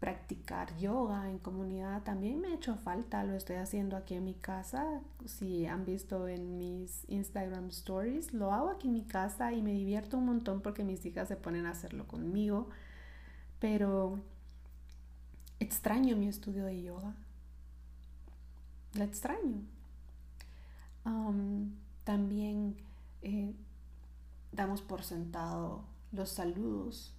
practicar 0.00 0.76
yoga 0.76 1.28
en 1.28 1.38
comunidad, 1.38 2.02
también 2.04 2.40
me 2.40 2.48
ha 2.48 2.54
hecho 2.54 2.76
falta, 2.76 3.24
lo 3.24 3.34
estoy 3.34 3.56
haciendo 3.56 3.96
aquí 3.96 4.14
en 4.14 4.24
mi 4.24 4.34
casa. 4.34 5.00
Si 5.26 5.66
han 5.66 5.84
visto 5.84 6.28
en 6.28 6.56
mis 6.56 7.04
Instagram 7.08 7.68
stories, 7.68 8.32
lo 8.32 8.52
hago 8.52 8.70
aquí 8.70 8.86
en 8.86 8.94
mi 8.94 9.04
casa 9.04 9.52
y 9.52 9.62
me 9.62 9.72
divierto 9.72 10.18
un 10.18 10.26
montón 10.26 10.60
porque 10.60 10.84
mis 10.84 11.04
hijas 11.04 11.28
se 11.28 11.36
ponen 11.36 11.66
a 11.66 11.70
hacerlo 11.70 12.06
conmigo. 12.06 12.68
Pero 13.58 14.20
extraño 15.58 16.16
mi 16.16 16.28
estudio 16.28 16.64
de 16.64 16.82
yoga. 16.82 17.14
La 18.94 19.04
extraño. 19.04 19.62
también 22.04 22.76
eh, 23.22 23.52
damos 24.52 24.80
por 24.80 25.02
sentado 25.02 25.84
los 26.12 26.30
saludos 26.30 27.12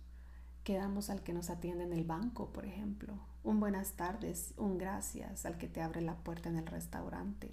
que 0.69 0.77
damos 0.77 1.09
al 1.09 1.23
que 1.23 1.33
nos 1.33 1.49
atiende 1.49 1.83
en 1.83 1.93
el 1.93 2.03
banco, 2.03 2.53
por 2.53 2.63
ejemplo. 2.63 3.17
Un 3.43 3.59
buenas 3.59 3.93
tardes, 3.93 4.53
un 4.55 4.77
gracias 4.77 5.47
al 5.47 5.57
que 5.57 5.67
te 5.67 5.81
abre 5.81 5.99
la 5.99 6.13
puerta 6.13 6.47
en 6.47 6.57
el 6.57 6.67
restaurante. 6.67 7.51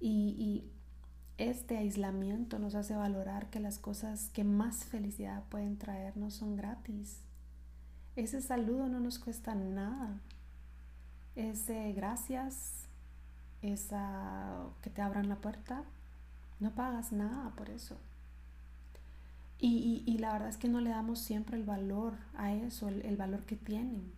Y, 0.00 0.34
y 0.36 0.72
este 1.38 1.78
aislamiento 1.78 2.58
nos 2.58 2.74
hace 2.74 2.96
valorar 2.96 3.50
que 3.50 3.60
las 3.60 3.78
cosas 3.78 4.30
que 4.30 4.42
más 4.42 4.84
felicidad 4.84 5.44
pueden 5.48 5.78
traernos 5.78 6.34
son 6.34 6.56
gratis. 6.56 7.20
Ese 8.16 8.42
saludo 8.42 8.88
no 8.88 8.98
nos 8.98 9.20
cuesta 9.20 9.54
nada. 9.54 10.18
Ese 11.36 11.92
gracias, 11.92 12.88
esa 13.60 14.66
que 14.82 14.90
te 14.90 15.02
abran 15.02 15.28
la 15.28 15.36
puerta, 15.36 15.84
no 16.58 16.74
pagas 16.74 17.12
nada 17.12 17.50
por 17.54 17.70
eso. 17.70 17.96
Y, 19.64 20.18
la 20.18 20.32
verdad 20.32 20.48
es 20.48 20.56
que 20.56 20.68
no 20.68 20.80
le 20.80 20.90
damos 20.90 21.20
siempre 21.20 21.56
el 21.56 21.62
valor 21.62 22.14
a 22.36 22.52
eso, 22.52 22.88
el, 22.88 23.16
valor 23.16 23.44
que 23.44 23.54
tienen. 23.54 24.10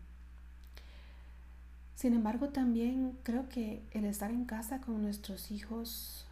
Sin 1.94 2.14
embargo, 2.14 2.48
también 2.48 3.18
creo 3.24 3.50
que 3.50 3.82
el 3.92 4.06
estar 4.06 4.30
en 4.30 4.46
casa 4.46 4.80
con 4.80 5.02
nuestros 5.02 5.50
hijos, 5.50 6.26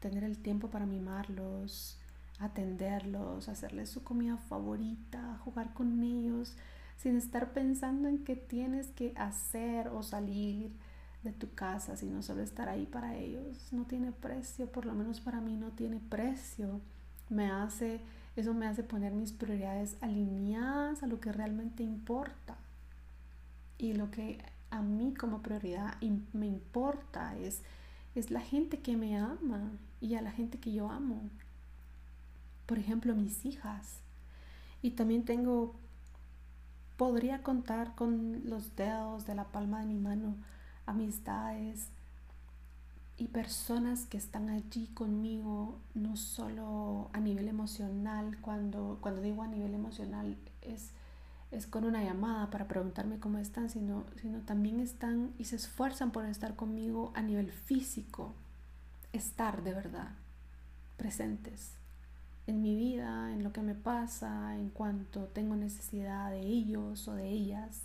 tener 0.00 0.24
el 0.24 0.36
tiempo 0.36 0.68
para 0.68 0.84
mimarlos, 0.84 1.96
atenderlos, 2.38 3.48
hacerles 3.48 3.88
su 3.88 4.04
comida 4.04 4.36
favorita, 4.36 5.38
jugar 5.42 5.72
con 5.72 6.02
ellos, 6.02 6.54
sin 6.98 7.16
estar 7.16 7.54
pensando 7.54 8.08
en 8.08 8.24
qué 8.24 8.36
tienes 8.36 8.88
que 8.88 9.14
hacer 9.16 9.88
o 9.88 10.02
salir 10.02 10.70
de 11.22 11.32
tu 11.32 11.54
casa, 11.54 11.96
sino 11.96 12.22
solo 12.22 12.42
estar 12.42 12.68
ahí 12.68 12.84
para 12.84 13.16
ellos, 13.16 13.72
no 13.72 13.84
tiene 13.84 14.12
precio, 14.12 14.70
por 14.70 14.84
lo 14.84 14.92
menos 14.92 15.18
para 15.18 15.40
mí 15.40 15.56
no 15.56 15.70
tiene 15.70 15.98
precio. 16.10 16.82
Me 17.30 17.50
hace 17.50 18.02
eso 18.36 18.54
me 18.54 18.66
hace 18.66 18.82
poner 18.82 19.12
mis 19.12 19.32
prioridades 19.32 19.96
alineadas 20.00 21.02
a 21.02 21.06
lo 21.06 21.20
que 21.20 21.32
realmente 21.32 21.82
importa. 21.82 22.56
Y 23.78 23.94
lo 23.94 24.10
que 24.10 24.38
a 24.70 24.82
mí 24.82 25.14
como 25.14 25.42
prioridad 25.42 26.00
me 26.32 26.46
importa 26.46 27.36
es, 27.38 27.62
es 28.14 28.30
la 28.30 28.40
gente 28.40 28.80
que 28.80 28.96
me 28.96 29.16
ama 29.16 29.72
y 30.00 30.14
a 30.14 30.22
la 30.22 30.30
gente 30.32 30.58
que 30.58 30.72
yo 30.72 30.90
amo. 30.90 31.28
por 32.66 32.78
ejemplo, 32.78 33.16
mis 33.16 33.44
hijas. 33.44 34.00
Y 34.80 34.92
también 34.92 35.24
tengo, 35.24 35.74
podría 36.96 37.42
contar 37.42 37.96
con 37.96 38.48
los 38.48 38.76
dedos 38.76 39.26
de 39.26 39.34
la 39.34 39.44
palma 39.44 39.80
de 39.80 39.86
mi 39.86 39.98
mano 39.98 40.36
amistades 40.86 41.88
y 43.20 43.28
personas 43.28 44.06
que 44.06 44.16
están 44.16 44.48
allí 44.48 44.86
conmigo, 44.94 45.78
no 45.92 46.16
solo 46.16 47.10
a 47.12 47.20
nivel 47.20 47.48
emocional, 47.48 48.38
cuando, 48.40 48.96
cuando 49.02 49.20
digo 49.20 49.42
a 49.42 49.46
nivel 49.46 49.74
emocional 49.74 50.38
es, 50.62 50.92
es 51.50 51.66
con 51.66 51.84
una 51.84 52.02
llamada 52.02 52.48
para 52.48 52.66
preguntarme 52.66 53.18
cómo 53.18 53.36
están, 53.36 53.68
sino, 53.68 54.06
sino 54.22 54.40
también 54.40 54.80
están 54.80 55.34
y 55.36 55.44
se 55.44 55.56
esfuerzan 55.56 56.12
por 56.12 56.24
estar 56.24 56.56
conmigo 56.56 57.12
a 57.14 57.20
nivel 57.20 57.52
físico, 57.52 58.32
estar 59.12 59.62
de 59.64 59.74
verdad, 59.74 60.12
presentes 60.96 61.74
en 62.46 62.62
mi 62.62 62.74
vida, 62.74 63.34
en 63.34 63.44
lo 63.44 63.52
que 63.52 63.60
me 63.60 63.74
pasa, 63.74 64.56
en 64.56 64.70
cuanto 64.70 65.24
tengo 65.26 65.56
necesidad 65.56 66.30
de 66.30 66.40
ellos 66.40 67.06
o 67.06 67.14
de 67.14 67.28
ellas. 67.28 67.82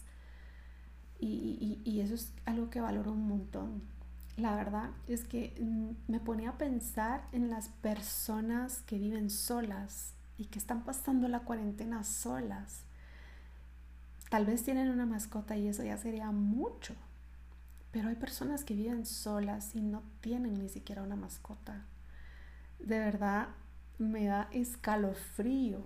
Y, 1.20 1.82
y, 1.84 2.00
eso 2.00 2.14
es 2.14 2.32
algo 2.46 2.70
que 2.70 2.80
valoro 2.80 3.12
un 3.12 3.28
montón. 3.28 3.95
La 4.38 4.56
verdad 4.56 4.90
es 5.08 5.24
que 5.24 5.56
mm, 5.60 6.12
me 6.12 6.20
ponía 6.20 6.52
a 6.52 6.58
pensar 6.58 7.28
en 7.32 7.50
las 7.50 7.70
personas 7.70 8.82
que 8.86 8.98
viven 8.98 9.30
solas 9.30 10.14
y 10.38 10.46
que 10.46 10.60
están 10.60 10.84
pasando 10.84 11.28
la 11.28 11.40
cuarentena 11.42 12.04
solas. 12.04 12.84
Tal 14.30 14.46
vez 14.46 14.64
tienen 14.64 14.90
una 14.90 15.06
mascota 15.06 15.56
y 15.56 15.68
eso 15.68 15.84
ya 15.84 15.98
sería 15.98 16.32
mucho. 16.32 16.96
Pero 17.92 18.10
hay 18.10 18.16
personas 18.16 18.66
que 18.66 18.74
viven 18.74 19.06
solas 19.06 19.74
y 19.74 19.82
no 19.82 20.04
tienen 20.20 20.56
ni 20.60 20.68
siquiera 20.68 21.04
una 21.04 21.16
mascota. 21.16 21.86
De 22.80 23.00
verdad, 23.00 23.48
me 23.98 24.26
da 24.26 24.50
escalofrío 24.52 25.82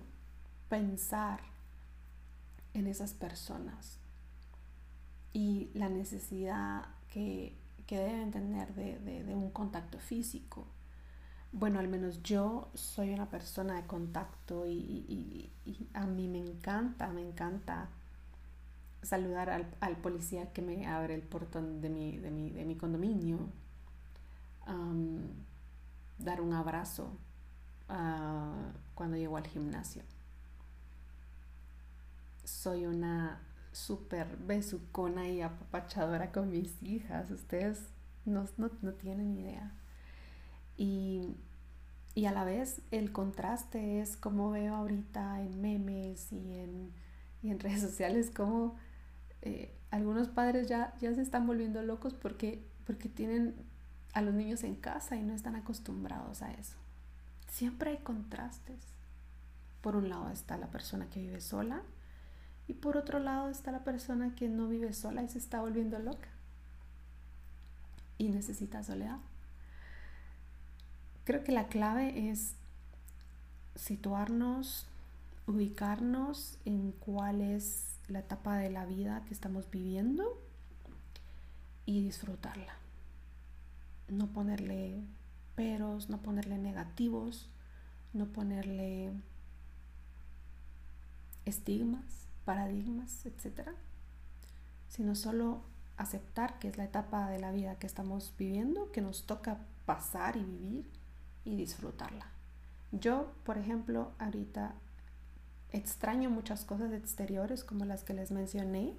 pensar 0.68 1.40
en 2.74 2.88
esas 2.88 3.14
personas 3.14 3.98
y 5.32 5.70
la 5.74 5.88
necesidad 5.88 6.86
que, 7.12 7.56
deben 7.96 8.30
tener 8.30 8.74
de, 8.74 9.34
un 9.34 9.50
contacto 9.50 9.98
físico. 9.98 10.66
Bueno, 11.52 11.80
al 11.80 11.88
menos 11.88 12.22
yo 12.22 12.70
soy 12.74 13.12
una 13.12 13.28
persona 13.28 13.74
de 13.74 13.86
contacto 13.86 14.66
y, 14.66 15.50
a 15.94 16.06
mí 16.06 16.28
me 16.28 16.38
encanta, 16.38 17.08
me 17.08 17.22
encanta 17.22 17.88
saludar 19.02 19.50
al, 19.80 19.96
policía 19.96 20.52
que 20.52 20.62
me 20.62 20.86
abre 20.86 21.14
el 21.14 21.22
portón 21.22 21.80
de 21.80 21.88
mi, 21.88 22.18
de 22.18 22.30
mi, 22.30 22.76
condominio, 22.76 23.38
dar 26.18 26.40
un 26.40 26.52
abrazo 26.52 27.10
Ah, 27.92 28.70
cuando 28.94 29.16
llego 29.16 29.36
al 29.36 29.46
gimnasio. 29.46 30.02
Soy 32.44 32.86
una 32.86 33.40
súper 33.72 34.36
besucona 34.38 35.28
y 35.28 35.42
apapachadora 35.42 36.32
con 36.32 36.50
mis 36.50 36.82
hijas. 36.82 37.30
Ustedes 37.30 37.88
no, 38.24 38.44
tienen 38.92 39.32
idea. 39.38 39.72
Y, 40.76 41.36
a 42.26 42.32
la 42.32 42.44
vez 42.44 42.82
el 42.90 43.12
contraste 43.12 44.00
es 44.00 44.16
como 44.16 44.50
veo 44.50 44.74
ahorita 44.74 45.40
en 45.42 45.60
memes 45.62 46.30
y 46.32 46.58
en, 46.58 46.92
en 47.42 47.58
redes 47.60 47.80
sociales 47.80 48.30
como 48.30 48.76
eh, 49.40 49.74
algunos 49.90 50.28
padres 50.28 50.68
ya, 50.68 50.94
ya 51.00 51.14
se 51.14 51.22
están 51.22 51.46
volviendo 51.46 51.82
locos 51.82 52.12
porque, 52.12 52.62
porque 52.84 53.08
tienen 53.08 53.54
a 54.12 54.20
los 54.20 54.34
niños 54.34 54.64
en 54.64 54.74
casa 54.74 55.16
y 55.16 55.22
no 55.22 55.32
están 55.32 55.56
acostumbrados 55.56 56.42
a 56.42 56.52
eso 56.52 56.76
siempre 57.50 57.90
hay 57.90 57.98
contrastes. 57.98 58.80
Por 59.80 59.96
un 59.96 60.08
lado 60.08 60.30
está 60.30 60.56
la 60.56 60.68
persona 60.68 61.08
que 61.10 61.20
vive 61.20 61.40
sola 61.40 61.82
y 62.70 62.72
por 62.72 62.96
otro 62.96 63.18
lado 63.18 63.50
está 63.50 63.72
la 63.72 63.82
persona 63.82 64.36
que 64.36 64.48
no 64.48 64.68
vive 64.68 64.92
sola 64.92 65.24
y 65.24 65.28
se 65.28 65.38
está 65.38 65.60
volviendo 65.60 65.98
loca 65.98 66.28
y 68.16 68.28
necesita 68.28 68.84
soledad. 68.84 69.18
Creo 71.24 71.42
que 71.42 71.50
la 71.50 71.66
clave 71.66 72.30
es 72.30 72.54
situarnos, 73.74 74.86
ubicarnos 75.48 76.58
en 76.64 76.92
cuál 76.92 77.40
es 77.40 77.86
la 78.06 78.20
etapa 78.20 78.56
de 78.56 78.70
la 78.70 78.86
vida 78.86 79.24
que 79.26 79.34
estamos 79.34 79.68
viviendo 79.68 80.40
y 81.86 82.04
disfrutarla. 82.04 82.76
No 84.06 84.28
ponerle 84.28 85.02
no 86.08 86.22
ponerle 86.22 86.56
negativos, 86.56 87.50
no 88.14 88.26
ponerle 88.26 89.12
estigmas, 91.44 92.29
paradigmas, 92.44 93.24
etc. 93.26 93.68
Sino 94.88 95.14
solo 95.14 95.62
aceptar 95.96 96.58
que 96.58 96.68
es 96.68 96.78
la 96.78 96.84
etapa 96.84 97.28
de 97.28 97.38
la 97.38 97.52
vida 97.52 97.78
que 97.78 97.86
estamos 97.86 98.32
viviendo, 98.38 98.90
que 98.92 99.02
nos 99.02 99.26
toca 99.26 99.58
pasar 99.86 100.36
y 100.36 100.44
vivir 100.44 100.90
y 101.44 101.56
disfrutarla. 101.56 102.26
Yo, 102.92 103.32
por 103.44 103.58
ejemplo, 103.58 104.12
ahorita 104.18 104.74
extraño 105.72 106.30
muchas 106.30 106.64
cosas 106.64 106.92
exteriores 106.92 107.64
como 107.64 107.84
las 107.84 108.02
que 108.02 108.14
les 108.14 108.30
mencioné, 108.30 108.94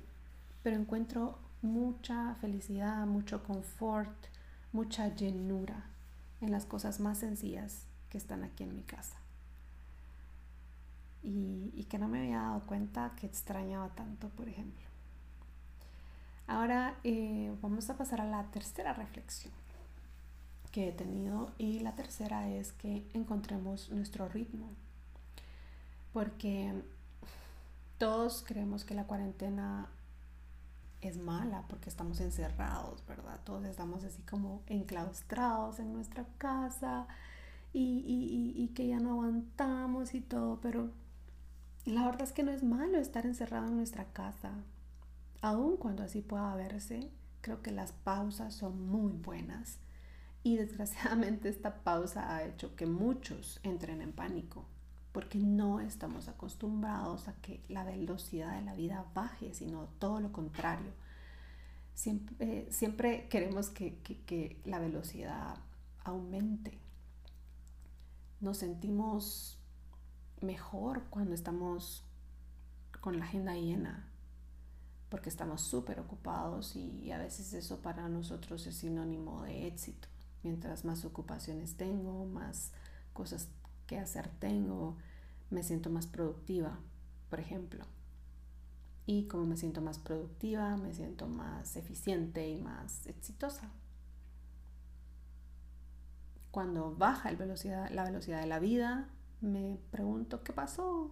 pero 0.63 0.77
encuentro 0.77 1.38
mucha 1.62 2.36
felicidad, 2.36 3.06
mucho 3.06 3.43
confort, 3.43 4.15
mucha 4.71 5.13
llenura 5.13 5.86
en 6.39 6.51
las 6.51 6.65
cosas 6.65 6.99
más 6.99 7.19
sencillas 7.19 7.86
que 8.10 8.17
están 8.17 8.43
aquí 8.43 8.63
en 8.63 8.75
mi 8.75 8.84
casa. 8.84 9.21
Y, 11.24 11.86
que 11.90 12.00
no 12.00 12.08
me 12.08 12.20
había 12.20 12.38
dado 12.38 12.62
cuenta 12.62 13.12
que 13.20 13.28
extrañaba 13.28 13.90
tanto, 13.90 14.30
por 14.30 14.48
ejemplo. 14.48 14.86
Ahora 16.48 16.96
eh, 17.04 17.54
vamos 17.62 17.90
a 17.90 17.98
pasar 17.98 18.22
a 18.22 18.26
la 18.26 18.44
tercera 18.52 18.94
reflexión 18.94 19.54
que 20.72 20.88
he 20.88 20.92
tenido 20.94 21.52
y 21.58 21.80
la 21.80 21.96
tercera 21.96 22.50
es 22.50 22.72
que 22.72 23.06
encontremos 23.14 23.90
nuestro 23.90 24.30
ritmo. 24.30 24.70
Porque 26.14 26.82
todos 27.98 28.44
creemos 28.48 28.86
que 28.86 28.96
la 28.96 29.06
cuarentena 29.06 29.90
es 31.02 31.18
mala 31.18 31.66
porque 31.68 31.90
estamos 31.90 32.20
encerrados, 32.20 33.04
¿verdad? 33.08 33.40
Todos 33.44 33.66
estamos 33.66 34.04
así 34.04 34.22
como 34.24 34.62
enclaustrados 34.68 35.80
en 35.80 35.94
nuestra 35.94 36.26
casa 36.38 37.08
y, 37.74 38.72
que 38.76 38.88
ya 38.88 39.00
no 39.00 39.12
aguantamos 39.12 40.14
y 40.14 40.22
todo, 40.22 40.60
pero 40.62 40.90
la 41.86 42.06
verdad 42.06 42.22
es 42.22 42.32
que 42.32 42.44
no 42.44 42.52
es 42.52 42.63
malo 42.63 42.98
estar 42.98 43.26
encerrado 43.26 43.67
en 43.67 43.78
nuestra 43.78 44.06
casa. 44.06 44.52
Aun 45.41 45.78
cuando 45.78 46.04
así 46.04 46.22
pueda 46.22 46.56
verse, 46.56 47.10
creo 47.41 47.62
que 47.62 47.72
las 47.72 47.91
pausas 47.91 48.54
son 48.54 48.88
muy 48.88 49.12
buenas. 49.12 49.80
Y 50.44 50.56
desgraciadamente 50.58 51.50
esta 51.50 51.84
pausa 51.84 52.36
ha 52.36 52.44
hecho 52.44 52.76
que 52.76 52.86
muchos 52.86 53.60
entren 53.63 54.02
en 54.02 54.12
pánico 54.12 54.65
porque 55.12 55.39
no 55.39 55.82
estamos 55.82 56.28
acostumbrados 56.28 57.28
a 57.28 57.34
que 57.41 57.62
la 57.67 57.84
velocidad 57.84 58.56
de 58.58 58.65
la 58.65 58.76
vida 58.76 59.06
baje, 59.13 59.54
sino 59.54 59.89
todo 60.00 60.22
lo 60.22 60.32
contrario. 60.32 60.91
Siempre, 61.94 62.72
siempre 62.72 63.28
queremos 63.28 63.70
que, 63.70 63.98
que, 64.00 64.62
la 64.63 64.80
velocidad 64.80 65.58
aumente. 66.04 66.80
Nos 68.39 68.58
sentimos 68.60 69.60
mejor 70.41 71.04
cuando 71.10 71.34
estamos 71.34 72.04
con 72.99 73.17
la 73.17 73.25
agenda 73.25 73.56
llena, 73.56 74.08
porque 75.10 75.30
estamos 75.30 75.62
súper 75.62 75.99
ocupados 75.99 76.75
y 76.75 77.12
a 77.12 77.17
veces 77.17 77.54
eso 77.54 77.82
para 77.82 78.08
nosotros 78.08 78.65
es 78.67 78.75
sinónimo 78.75 79.43
de 79.43 79.67
éxito. 79.67 80.08
Mientras 80.43 80.86
más 80.86 81.06
ocupaciones 81.06 81.75
tengo, 81.75 82.25
más 82.25 82.71
cosas 83.13 83.49
qué 83.88 83.99
hacer 83.99 84.30
tengo, 84.39 84.97
me 85.49 85.63
siento 85.63 85.89
más 85.89 86.08
productiva, 86.08 86.80
por 87.30 87.39
ejemplo. 87.39 87.86
Y 89.06 89.27
como 89.27 89.45
me 89.45 89.58
siento 89.58 89.82
más 89.82 89.99
productiva, 89.99 90.77
me 90.77 90.93
siento 90.93 91.27
más 91.27 91.75
eficiente 91.75 92.47
y 92.47 92.56
más 92.56 93.06
exitosa. 93.08 93.69
Cuando 96.51 96.95
baja 96.95 97.30
el 97.30 97.38
velocidad, 97.38 97.89
la 97.91 98.04
velocidad 98.04 98.39
de 98.39 98.47
la 98.47 98.60
vida, 98.60 99.10
me 99.41 99.80
pregunto 99.91 100.43
qué 100.43 100.54
pasó. 100.54 101.12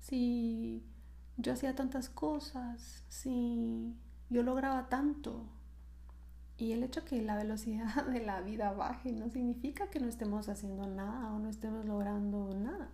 Si 0.00 0.84
yo 1.36 1.52
hacía 1.52 1.74
tantas 1.74 2.08
cosas, 2.08 3.04
si 3.08 3.94
yo 4.30 4.42
lograba 4.42 4.88
tanto, 4.88 5.46
y 6.58 6.72
el 6.72 6.82
hecho 6.82 7.04
que 7.04 7.22
la 7.22 7.36
velocidad 7.36 8.04
de 8.12 8.20
la 8.20 8.40
vida 8.40 8.72
baje 8.72 9.12
no 9.12 9.30
significa 9.30 9.88
que 9.88 10.00
no 10.00 10.08
estemos 10.08 10.48
haciendo 10.48 10.86
nada 10.86 11.32
o 11.32 11.38
no 11.38 11.48
estemos 11.48 11.86
logrando 11.86 12.50
nada. 12.54 12.90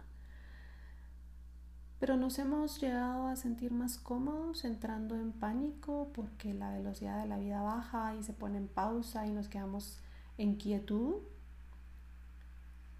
Pero 1.98 2.18
nos 2.18 2.38
hemos 2.38 2.78
llegado 2.82 3.28
a 3.28 3.36
sentir 3.36 3.72
más 3.72 3.96
cómodos 3.96 4.66
entrando 4.66 5.16
en 5.16 5.32
pánico 5.32 6.10
porque 6.12 6.52
la 6.52 6.70
velocidad 6.70 7.22
de 7.22 7.28
la 7.28 7.38
vida 7.38 7.62
baja 7.62 8.14
y 8.14 8.22
se 8.22 8.34
pone 8.34 8.58
en 8.58 8.68
pausa 8.68 9.26
y 9.26 9.32
nos 9.32 9.48
quedamos 9.48 10.02
en 10.36 10.56
quietud. 10.56 11.22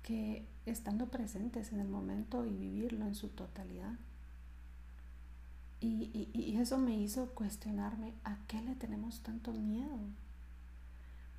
Que 0.05 0.47
estando 0.67 1.09
presentes 1.09 1.73
en 1.73 1.81
el 1.81 1.89
momento 1.89 2.45
y 2.45 2.55
vivirlo 2.55 3.07
en 3.07 3.15
su 3.15 3.31
totalidad. 3.31 3.95
Y, 5.81 6.31
y, 6.33 6.57
eso 6.57 6.79
me 6.79 6.97
hizo 6.97 7.31
cuestionarme 7.35 8.15
a 8.23 8.39
qué 8.47 8.63
le 8.63 8.75
tenemos 8.75 9.21
tanto 9.23 9.53
miedo. 9.53 9.99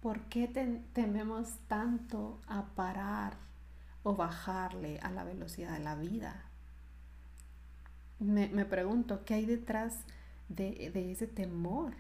¿Por 0.02 0.22
qué 0.26 0.48
tememos 0.94 1.58
tanto 1.68 2.40
a 2.48 2.66
parar 2.76 3.38
o 4.04 4.16
bajarle 4.16 5.00
a 5.00 5.10
la 5.10 5.24
velocidad 5.24 5.74
de 5.74 5.84
la 5.84 5.96
vida? 5.96 6.44
Me, 8.20 8.50
me 8.50 8.66
pregunto, 8.66 9.26
¿qué 9.26 9.36
hay 9.36 9.46
detrás 9.46 9.98
de, 10.50 10.92
de 10.94 11.12
ese 11.12 11.26
temor? 11.26 11.94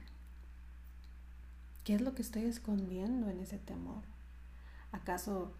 ¿Qué 1.83 1.95
es 1.95 2.01
lo 2.01 2.13
que 2.13 2.21
estoy 2.21 2.43
escondiendo 2.43 3.29
en 3.29 3.39
ese 3.39 3.57
temor? 3.57 4.03
¿Acaso 4.91 5.55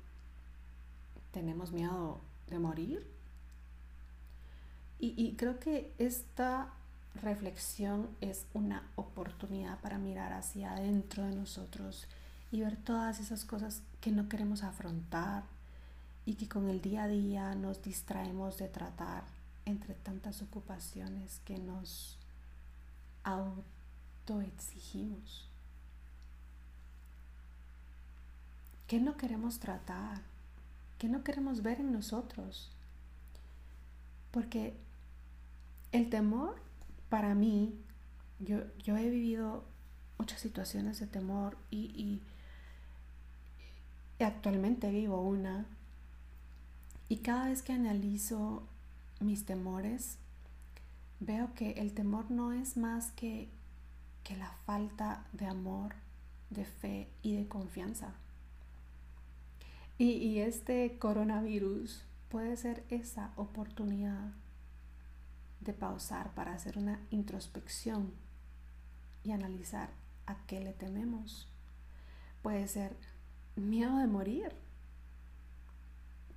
tenemos 1.35 1.71
miedo 1.73 2.21
de 2.47 2.59
morir? 2.59 3.05
Y, 4.97 5.35
creo 5.35 5.59
que 5.59 5.93
esta 5.99 6.71
reflexión 7.21 8.07
es 8.21 8.45
una 8.53 8.89
oportunidad 8.95 9.77
para 9.81 9.97
mirar 9.97 10.31
hacia 10.31 10.71
adentro 10.71 11.23
de 11.23 11.35
nosotros 11.35 12.07
y 12.51 12.61
ver 12.61 12.77
todas 12.77 13.19
esas 13.19 13.43
cosas 13.43 13.81
que 13.99 14.11
no 14.11 14.29
queremos 14.29 14.63
afrontar 14.63 15.43
y 16.25 16.35
que 16.35 16.47
con 16.47 16.69
el 16.69 16.81
día 16.81 17.03
a 17.03 17.07
día 17.07 17.53
nos 17.53 17.83
distraemos 17.83 18.57
de 18.57 18.69
tratar 18.69 19.25
entre 19.65 19.93
tantas 19.93 20.41
ocupaciones 20.41 21.41
que 21.43 21.59
nos 21.59 22.17
autoexigimos. 23.23 25.49
¿Qué 28.87 29.01
no 29.01 29.17
queremos 29.17 29.59
tratar? 29.59 30.34
¿Qué 30.97 31.10
no 31.10 31.23
queremos 31.23 31.62
ver 31.62 31.79
en 31.79 31.91
nosotros? 31.91 32.71
Porque 34.31 34.75
el 35.91 36.10
temor, 36.10 36.55
para 37.10 37.36
mí, 37.36 37.73
yo, 38.39 38.60
yo 38.84 38.97
he 38.97 39.10
vivido 39.10 39.63
muchas 40.17 40.39
situaciones 40.41 40.99
de 40.99 41.08
temor 41.08 41.58
y, 41.69 42.21
y 44.17 44.23
actualmente 44.23 44.89
vivo 44.91 45.21
una. 45.21 45.65
Y 47.10 47.17
cada 47.17 47.49
vez 47.49 47.62
que 47.62 47.73
analizo 47.73 48.63
mis 49.19 49.45
temores, 49.45 50.17
veo 51.19 51.53
que 51.53 51.71
el 51.71 51.93
temor 51.93 52.31
no 52.31 52.51
es 52.51 52.77
más 52.77 53.12
que, 53.12 53.49
que 54.23 54.36
la 54.36 54.51
falta 54.65 55.25
de 55.34 55.45
amor, 55.45 55.95
de 56.49 56.65
fe 56.65 57.08
y 57.21 57.36
de 57.36 57.47
confianza. 57.47 58.13
Y, 59.97 60.39
este 60.39 60.97
coronavirus 60.99 62.03
puede 62.27 62.58
ser 62.58 62.84
esa 62.89 63.31
oportunidad 63.38 64.34
de 65.62 65.71
pausar 65.71 66.34
para 66.34 66.53
hacer 66.53 66.77
una 66.77 66.99
introspección 67.12 68.12
y 69.23 69.31
analizar 69.31 69.89
a 70.25 70.36
qué 70.47 70.60
le 70.60 70.73
tememos. 70.73 71.47
Puede 72.41 72.67
ser 72.67 72.97
miedo 73.55 73.97
de 73.97 74.08
morir. 74.08 74.51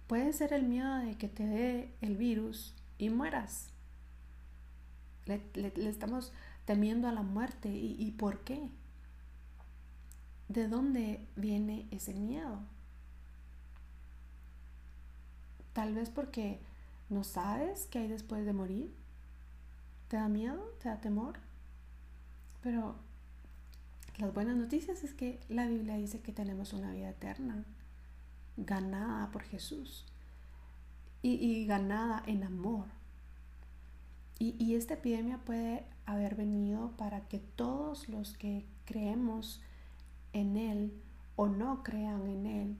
Puede 0.06 0.32
ser 0.32 0.52
el 0.52 0.62
miedo 0.62 0.94
de 0.98 1.18
que 1.18 1.28
te 1.28 1.44
dé 1.44 1.94
el 2.00 2.16
virus 2.16 2.76
y 2.96 3.10
mueras. 3.10 3.70
Le, 5.26 5.42
estamos 5.88 6.32
temiendo 6.64 7.08
a 7.08 7.12
la 7.12 7.22
muerte. 7.22 7.70
¿Y, 7.70 7.96
¿Y 7.98 8.12
por 8.12 8.44
qué? 8.44 8.70
¿De 10.48 10.68
dónde 10.68 11.26
viene 11.34 11.88
ese 11.90 12.14
miedo? 12.14 12.60
Tal 15.78 15.94
vez 15.94 16.10
porque 16.10 16.58
no 17.08 17.22
sabes 17.22 17.86
qué 17.86 18.00
hay 18.00 18.08
después 18.08 18.44
de 18.44 18.52
morir. 18.52 18.92
¿Te 20.08 20.16
da 20.16 20.28
miedo? 20.28 20.74
¿Te 20.82 20.88
da 20.88 21.00
temor? 21.00 21.38
Pero 22.64 22.96
las 24.16 24.34
buenas 24.34 24.56
noticias 24.56 25.04
es 25.04 25.14
que 25.14 25.38
la 25.48 25.68
Biblia 25.68 25.94
dice 25.94 26.20
que 26.20 26.32
tenemos 26.32 26.72
una 26.72 26.90
vida 26.90 27.10
eterna, 27.10 27.64
ganada 28.56 29.30
por 29.30 29.44
Jesús 29.44 30.04
y, 31.22 31.64
ganada 31.66 32.24
en 32.26 32.42
amor. 32.42 32.86
Y, 34.40 34.56
y, 34.58 34.74
esta 34.74 34.94
epidemia 34.94 35.38
puede 35.38 35.84
haber 36.06 36.34
venido 36.34 36.90
para 36.96 37.28
que 37.28 37.38
todos 37.38 38.08
los 38.08 38.36
que 38.36 38.66
creemos 38.84 39.62
en 40.32 40.56
Él 40.56 41.00
o 41.36 41.46
no 41.46 41.84
crean 41.84 42.26
en 42.26 42.46
Él 42.46 42.76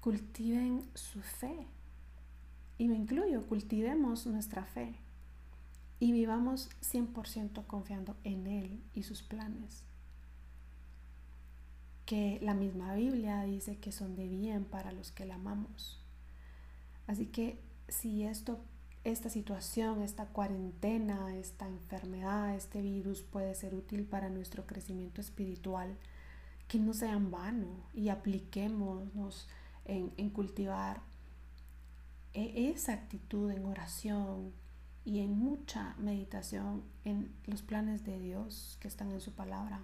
cultiven 0.00 0.88
su 0.94 1.20
fe. 1.20 1.68
Y 2.78 2.88
me 2.88 2.96
incluyo, 2.96 3.46
cultivemos 3.46 4.26
nuestra 4.26 4.64
fe 4.64 4.94
y 6.00 6.12
vivamos 6.12 6.70
100% 6.82 7.66
confiando 7.66 8.16
en 8.24 8.46
Él 8.46 8.82
y 8.94 9.04
sus 9.04 9.22
planes. 9.22 9.84
Que 12.04 12.38
la 12.42 12.54
misma 12.54 12.94
Biblia 12.94 13.42
dice 13.42 13.78
que 13.78 13.92
son 13.92 14.16
de 14.16 14.28
bien 14.28 14.64
para 14.64 14.92
los 14.92 15.12
que 15.12 15.24
la 15.24 15.36
amamos. 15.36 16.00
Así 17.06 17.26
que 17.26 17.58
si 17.88 18.24
esto, 18.24 18.60
esta 19.04 19.30
situación, 19.30 20.02
esta 20.02 20.26
cuarentena, 20.26 21.36
esta 21.36 21.66
enfermedad, 21.68 22.54
este 22.54 22.82
virus 22.82 23.22
puede 23.22 23.54
ser 23.54 23.74
útil 23.74 24.04
para 24.04 24.30
nuestro 24.30 24.66
crecimiento 24.66 25.20
espiritual, 25.20 25.96
que 26.68 26.78
no 26.78 26.92
sea 26.92 27.12
en 27.12 27.30
vano 27.30 27.68
y 27.94 28.08
apliquémonos 28.08 29.48
en, 29.84 30.12
en 30.16 30.30
cultivar 30.30 31.00
esa 32.34 32.92
actitud 32.92 33.50
en 33.50 33.64
oración, 33.64 34.52
y 35.04 35.20
en 35.20 35.38
mucha 35.38 35.94
meditación 35.98 36.82
en 37.04 37.34
los 37.46 37.62
planes 37.62 38.04
de 38.04 38.18
Dios 38.18 38.78
que 38.80 38.88
están 38.88 39.12
en 39.12 39.20
su 39.20 39.32
palabra. 39.32 39.80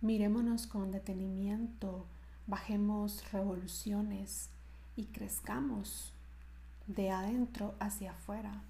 Mirémonos 0.00 0.68
con 0.68 0.92
detenimiento, 0.92 2.06
bajemos 2.46 3.32
revoluciones 3.32 4.50
y 4.94 5.06
crezcamos 5.06 6.12
de 6.86 7.10
adentro 7.10 7.74
hacia 7.80 8.12
afuera. 8.12 8.62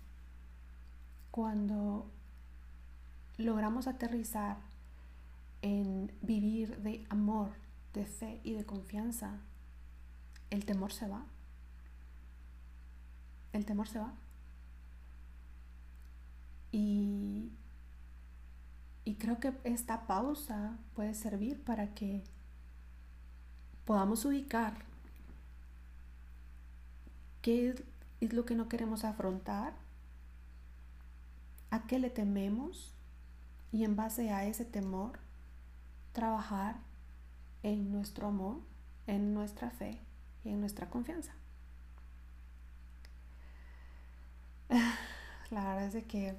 Cuando 1.30 2.10
logramos 3.36 3.86
aterrizar 3.86 4.56
en 5.60 6.10
vivir 6.22 6.78
de 6.78 7.04
amor, 7.10 7.50
de 7.92 8.06
fe 8.06 8.40
y 8.44 8.54
de 8.54 8.64
confianza, 8.64 9.38
el 10.48 10.64
temor 10.64 10.92
se 10.92 11.06
va. 11.06 11.26
El 13.52 13.64
temor 13.64 13.88
se 13.88 13.98
va. 13.98 14.12
Y, 16.70 17.50
y 19.04 19.14
creo 19.14 19.40
que 19.40 19.54
esta 19.64 20.06
pausa 20.06 20.76
puede 20.94 21.14
servir 21.14 21.62
para 21.62 21.94
que 21.94 22.22
podamos 23.84 24.24
ubicar 24.26 24.84
qué 27.40 27.74
es 28.20 28.32
lo 28.32 28.44
que 28.44 28.54
no 28.54 28.68
queremos 28.68 29.04
afrontar, 29.04 29.72
a 31.70 31.86
qué 31.86 31.98
le 31.98 32.10
tememos 32.10 32.92
y 33.72 33.84
en 33.84 33.96
base 33.96 34.30
a 34.30 34.44
ese 34.44 34.64
temor 34.64 35.18
trabajar 36.12 36.76
en 37.62 37.92
nuestro 37.92 38.28
amor, 38.28 38.60
en 39.06 39.34
nuestra 39.34 39.70
fe 39.70 40.00
y 40.44 40.50
en 40.50 40.60
nuestra 40.60 40.90
confianza. 40.90 41.37
La 45.50 45.74
verdad 45.74 45.94
es 45.94 46.04
que 46.04 46.36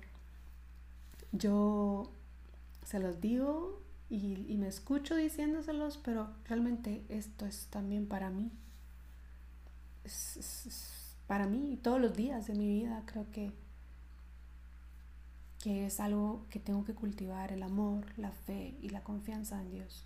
yo 1.32 2.12
se 2.86 3.00
los 3.00 3.22
digo 3.22 3.82
y, 4.10 4.56
me 4.58 4.68
escucho 4.68 5.16
diciéndoselos, 5.16 5.98
pero 5.98 6.30
realmente 6.46 7.04
esto 7.10 7.46
es 7.46 7.68
también 7.68 8.08
para 8.08 8.30
mí. 8.30 8.52
Es, 10.04 11.16
para 11.28 11.46
mí 11.46 11.78
todos 11.82 12.02
los 12.02 12.16
días 12.16 12.48
de 12.48 12.56
mi 12.56 12.68
vida 12.68 13.04
creo 13.06 13.30
que, 13.32 13.52
que 15.64 15.86
es 15.86 16.00
algo 16.00 16.46
que 16.50 16.60
tengo 16.60 16.84
que 16.86 16.96
cultivar, 16.96 17.52
el 17.52 17.62
amor, 17.62 18.06
la 18.18 18.32
fe 18.32 18.76
y 18.82 18.90
la 18.90 19.04
confianza 19.04 19.62
en 19.62 19.72
Dios. 19.72 20.06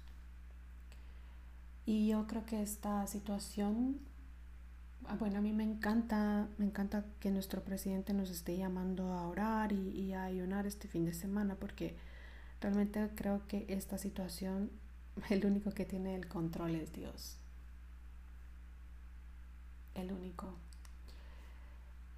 Y 1.86 2.08
yo 2.08 2.28
creo 2.28 2.46
que 2.46 2.62
esta 2.62 3.08
situación 3.08 4.00
bueno, 5.20 5.39
a 5.39 5.42
mí 5.42 5.54
me 5.54 5.63
encanta, 5.63 6.48
me 6.58 6.66
encanta 6.66 7.06
que 7.20 7.30
nuestro 7.32 7.63
presidente 7.63 8.13
nos 8.13 8.30
esté 8.30 8.58
llamando 8.58 9.13
a 9.13 9.28
orar 9.28 9.72
y, 9.72 10.13
a 10.13 10.24
ayunar 10.24 10.66
este 10.66 10.88
fin 10.88 11.06
de 11.06 11.13
semana 11.13 11.56
porque 11.56 11.96
realmente 12.62 13.10
creo 13.16 13.46
que 13.48 13.66
esta 13.70 13.98
situación, 13.98 14.72
el 15.30 15.46
único 15.46 15.72
que 15.72 15.86
tiene 15.86 16.16
el 16.16 16.28
control 16.28 16.76
es 16.76 16.94
Dios. 16.94 17.38
El 19.96 20.12
único. 20.12 20.48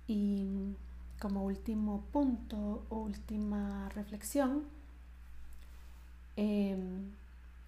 Y 0.08 0.76
como 1.20 1.44
último 1.44 2.04
punto, 2.12 2.86
última 2.90 3.90
reflexión, 3.90 4.64
em, 6.36 7.12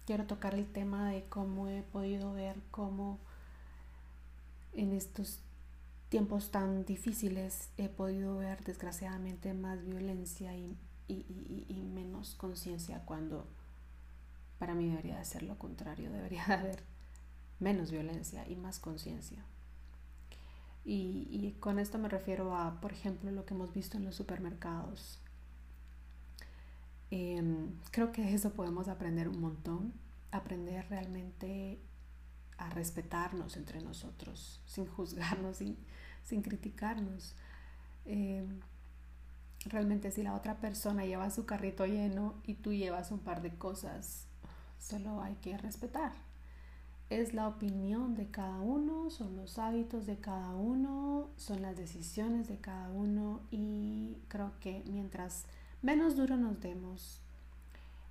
quiero 0.06 0.24
tocar 0.26 0.54
el 0.54 0.66
tema 0.66 1.10
de 1.10 1.24
cómo 1.24 1.68
he 1.68 1.82
podido 1.82 2.32
ver 2.32 2.56
cómo 2.70 3.18
en 4.72 4.92
estos 4.92 5.40
tiempos 6.08 6.50
tan 6.50 6.84
difíciles 6.84 7.70
he 7.76 7.88
podido 7.88 8.38
ver 8.38 8.64
desgraciadamente 8.64 9.52
más 9.54 9.84
violencia 9.84 10.56
y, 10.56 10.76
menos 11.94 12.34
conciencia 12.34 13.02
cuando 13.04 13.46
para 14.58 14.74
mí 14.74 14.88
debería 14.88 15.18
de 15.18 15.24
ser 15.24 15.42
lo 15.42 15.58
contrario, 15.58 16.10
debería 16.10 16.44
de 16.46 16.54
haber 16.54 16.82
menos 17.60 17.90
violencia 17.90 18.48
y 18.48 18.56
más 18.56 18.78
conciencia. 18.78 19.44
Y, 20.84 21.54
con 21.60 21.78
esto 21.78 21.98
me 21.98 22.08
refiero 22.08 22.56
a, 22.56 22.80
por 22.80 22.92
ejemplo, 22.92 23.30
lo 23.30 23.44
que 23.44 23.52
hemos 23.52 23.74
visto 23.74 23.98
en 23.98 24.04
los 24.06 24.14
supermercados. 24.14 25.18
Em, 27.10 27.74
creo 27.90 28.10
que 28.10 28.22
de 28.22 28.32
eso 28.34 28.52
podemos 28.54 28.88
aprender 28.88 29.28
un 29.28 29.40
montón, 29.40 29.92
aprender 30.30 30.88
realmente 30.88 31.78
a 32.58 32.70
respetarnos 32.70 33.56
entre 33.56 33.80
nosotros, 33.80 34.60
sin 34.66 34.86
juzgarnos, 34.86 35.58
sin, 35.58 35.76
sin 36.24 36.42
criticarnos. 36.42 37.34
Em, 38.04 38.60
realmente 39.66 40.10
si 40.10 40.22
la 40.22 40.34
otra 40.34 40.60
persona 40.60 41.04
lleva 41.04 41.30
su 41.30 41.46
carrito 41.46 41.86
lleno 41.86 42.34
y 42.44 42.54
tú 42.54 42.72
llevas 42.72 43.10
un 43.10 43.20
par 43.20 43.42
de 43.42 43.50
cosas, 43.50 44.26
solo 44.78 45.22
hay 45.22 45.34
que 45.36 45.56
respetar. 45.56 46.12
Es 47.10 47.32
la 47.32 47.48
opinión 47.48 48.14
de 48.14 48.30
cada 48.30 48.60
uno, 48.60 49.08
son 49.10 49.36
los 49.36 49.58
hábitos 49.58 50.04
de 50.04 50.18
cada 50.18 50.54
uno, 50.54 51.30
son 51.36 51.62
las 51.62 51.76
decisiones 51.76 52.48
de 52.48 52.58
cada 52.58 52.90
uno 52.90 53.40
y 53.50 54.18
creo 54.28 54.52
que 54.60 54.82
mientras 54.86 55.46
menos 55.80 56.16
duro 56.16 56.36
nos 56.36 56.60
demos, 56.60 57.20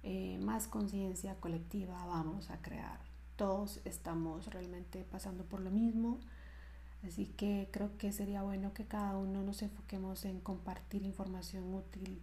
eh, 0.02 0.40
más 0.42 0.68
conciencia 0.68 1.36
colectiva 1.36 2.04
vamos 2.08 2.50
a 2.50 2.62
crear. 2.62 3.07
Todos 3.38 3.80
estamos 3.86 4.48
realmente 4.48 5.06
pasando 5.10 5.46
por 5.46 5.62
lo 5.62 5.72
mismo 5.72 6.20
Así 7.06 7.26
que 7.26 7.70
creo 7.72 7.98
que 7.98 8.12
sería 8.12 8.42
bueno 8.42 8.74
que 8.74 8.86
cada 8.86 9.18
uno 9.18 9.44
nos 9.44 9.62
enfoquemos 9.62 10.26
en 10.26 10.40
compartir 10.40 11.04
información 11.04 11.74
útil 11.74 12.22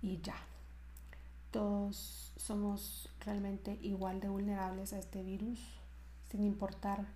y 0.00 0.20
ya. 0.20 0.36
Todos 1.50 2.32
somos 2.36 3.10
realmente 3.20 3.78
igual 3.82 4.20
de 4.20 4.28
vulnerables 4.28 4.92
a 4.92 4.98
este 4.98 5.22
virus, 5.22 5.58
sin 6.30 6.44
importar 6.44 7.06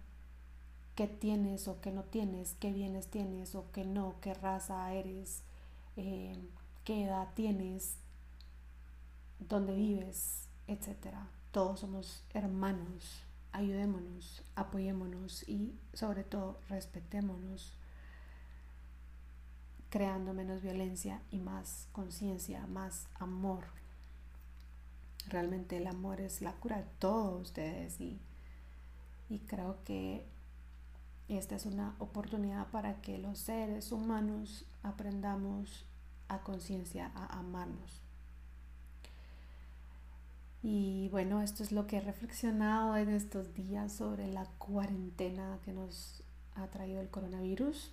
qué 0.95 1.07
tienes 1.07 1.69
o 1.69 1.81
qué 1.81 1.93
no 1.93 2.03
tienes, 2.05 2.57
qué 2.59 2.73
bienes 2.73 3.07
tienes 3.07 3.55
o 3.55 3.71
qué 3.73 3.85
no, 3.85 4.15
qué 4.21 4.35
raza 4.35 4.93
eres, 4.93 5.43
eh, 5.97 6.37
qué 6.85 7.05
edad 7.05 7.29
tienes, 7.35 7.97
dónde 9.39 9.75
vives, 9.75 10.49
etc. 10.67 11.15
Todos 11.53 11.81
somos 11.81 12.23
hermanos 12.33 13.25
ayudémonos, 13.53 14.43
apoyémonos 14.55 15.49
y 15.49 15.75
sobre 15.93 16.25
todo 16.25 16.59
respetémonos, 16.69 17.75
creando 19.89 20.33
menos 20.33 20.63
violencia 20.63 21.21
y 21.31 21.39
más 21.39 21.89
conciencia, 21.93 22.67
más 22.67 23.09
amor. 23.19 23.65
Realmente 25.29 25.77
el 25.77 25.87
amor 25.87 26.21
es 26.21 26.41
la 26.41 26.53
cura 26.53 26.79
de 26.79 26.89
todos 26.99 27.43
ustedes 27.43 28.01
y, 28.01 28.21
y 29.29 29.41
creo 29.41 29.83
que 29.85 30.25
esta 31.29 31.57
es 31.57 31.67
una 31.67 31.95
oportunidad 31.99 32.69
para 32.69 33.01
que 33.01 33.19
los 33.19 33.39
seres 33.39 33.93
humanos 33.93 34.65
aprendamos 34.83 35.87
a 36.29 36.41
conciencia, 36.41 37.11
a 37.15 37.39
amarnos. 37.39 38.01
Y 40.63 41.09
bueno, 41.09 41.41
esto 41.41 41.63
es 41.63 41.73
lo 41.73 41.87
que 41.87 41.97
he 41.97 42.01
reflexionado 42.01 42.97
en 42.97 43.09
estos 43.09 43.55
días 43.55 43.93
sobre 43.93 44.31
la 44.31 44.45
cuarentena 44.59 45.59
que 45.65 45.73
nos 45.73 46.23
ha 46.55 46.67
traído 46.67 47.01
el 47.01 47.09
coronavirus. 47.09 47.93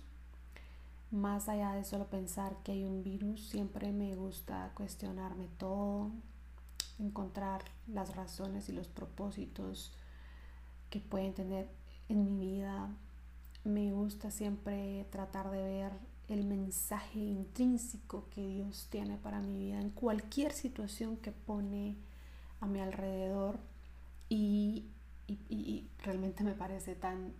Más 1.10 1.48
allá 1.48 1.72
de 1.72 1.84
solo 1.84 2.06
pensar 2.08 2.56
que 2.62 2.72
hay 2.72 2.84
un 2.84 3.02
virus, 3.02 3.48
siempre 3.48 3.92
me 3.92 4.14
gusta 4.14 4.70
cuestionarme 4.74 5.48
todo, 5.56 6.10
encontrar 6.98 7.62
las 7.86 8.14
razones 8.14 8.68
y 8.68 8.72
los 8.72 8.88
propósitos 8.88 9.92
que 10.90 11.00
pueden 11.00 11.32
tener 11.32 11.68
en 12.10 12.24
mi 12.24 12.36
vida. 12.36 12.90
Me 13.64 13.92
gusta 13.92 14.30
siempre 14.30 15.06
tratar 15.10 15.50
de 15.50 15.62
ver 15.62 15.92
el 16.28 16.44
mensaje 16.44 17.18
intrínseco 17.18 18.26
que 18.28 18.46
Dios 18.46 18.88
tiene 18.90 19.16
para 19.16 19.40
mi 19.40 19.58
vida 19.58 19.80
en 19.80 19.88
cualquier 19.88 20.52
situación 20.52 21.16
que 21.16 21.32
pone 21.32 21.96
a 22.60 22.66
mi 22.66 22.80
alrededor 22.80 23.58
y, 24.28 24.90
realmente 26.02 26.42
me 26.42 26.54
parece 26.54 26.94
tan 26.94 27.34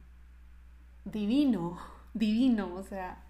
divino, 1.04 1.78
divino, 2.14 2.74
o 2.74 2.82
sea, 2.82 3.24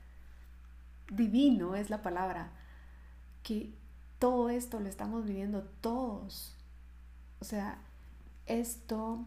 divino 1.10 1.74
es 1.74 1.90
la 1.90 2.02
palabra, 2.02 2.52
que 3.42 3.72
todo 4.18 4.48
esto 4.50 4.80
lo 4.80 4.88
estamos 4.88 5.24
viviendo 5.26 5.62
todos. 5.80 6.56
O 7.40 7.44
sea, 7.44 7.78
esto, 8.46 9.24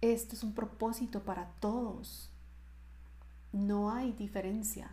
esto 0.00 0.34
es 0.34 0.42
un 0.42 0.54
propósito 0.54 1.22
para 1.24 1.50
todos. 1.60 2.30
No 3.52 3.90
hay 3.90 4.12
diferencia 4.12 4.90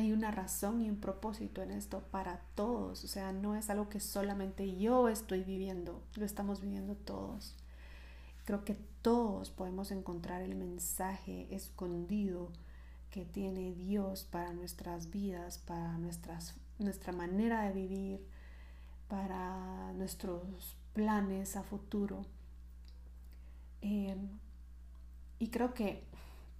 hay 0.00 0.12
una 0.12 0.30
razón 0.30 0.80
y 0.80 0.88
un 0.88 0.96
propósito 0.96 1.62
en 1.62 1.70
esto 1.70 2.00
para 2.10 2.40
todos. 2.54 3.04
O 3.04 3.08
sea, 3.08 3.32
no 3.32 3.54
es 3.54 3.70
algo 3.70 3.88
que 3.88 4.00
solamente 4.00 4.76
yo 4.76 5.08
estoy 5.08 5.44
viviendo, 5.44 6.02
lo 6.16 6.24
estamos 6.24 6.60
viviendo 6.60 6.94
todos. 6.96 7.54
Creo 8.44 8.64
que 8.64 8.76
todos 9.02 9.50
podemos 9.50 9.90
encontrar 9.90 10.42
el 10.42 10.54
mensaje 10.56 11.46
escondido 11.54 12.50
que 13.10 13.24
tiene 13.24 13.74
Dios 13.74 14.24
para 14.24 14.52
nuestras 14.52 15.10
vidas, 15.10 15.58
para 15.58 15.98
nuestras, 15.98 16.54
nuestra 16.78 17.12
manera 17.12 17.62
de 17.62 17.72
vivir, 17.72 18.26
para 19.08 19.92
nuestros 19.92 20.76
planes 20.94 21.56
a 21.56 21.62
futuro. 21.62 22.24
Eh, 23.82 24.16
y 25.38 25.48
creo 25.48 25.74
que, 25.74 26.04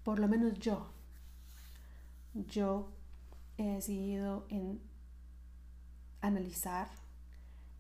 por 0.05 0.19
lo 0.19 0.29
menos 0.29 0.59
yo, 0.59 0.89
yo 2.35 2.91
he 3.61 3.75
decidido 3.75 4.47
en 4.49 4.81
analizar 6.23 6.89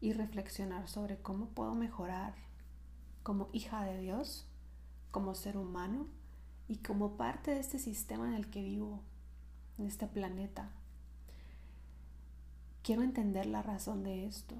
y 0.03 0.13
reflexionar 0.13 0.89
sobre 0.89 1.17
cómo 1.17 1.47
puedo 1.47 1.75
mejorar 1.75 2.35
como 3.23 3.49
hija 3.55 3.83
de 3.85 3.99
Dios, 3.99 4.47
como 5.11 5.35
ser 5.35 5.57
humano 5.57 6.07
y 6.69 6.77
como 6.77 7.17
parte 7.17 7.53
de 7.53 7.61
este 7.61 7.79
sistema 7.79 8.29
en 8.29 8.35
el 8.35 8.51
que 8.51 8.63
vivo, 8.63 9.01
en 9.79 9.87
este 9.87 10.07
planeta. 10.07 10.71
Quiero 12.83 13.03
entender 13.03 13.47
la 13.47 13.63
razón 13.63 14.03
de 14.03 14.27
esto, 14.27 14.57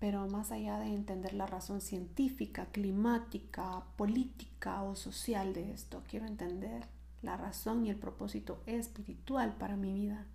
pero 0.00 0.26
más 0.28 0.52
allá 0.52 0.80
de 0.80 0.94
entender 0.94 1.32
la 1.32 1.46
razón 1.46 1.80
científica, 1.80 2.66
climática, 2.66 3.84
política 3.96 4.82
o 4.82 4.96
social 4.96 5.54
de 5.54 5.72
esto, 5.72 6.02
quiero 6.06 6.26
entender 6.26 6.93
la 7.24 7.36
razón 7.36 7.84
y 7.84 7.90
el 7.90 7.96
propósito 7.96 8.62
espiritual 8.66 9.56
para 9.56 9.76
mi 9.76 9.92
vida. 9.92 10.26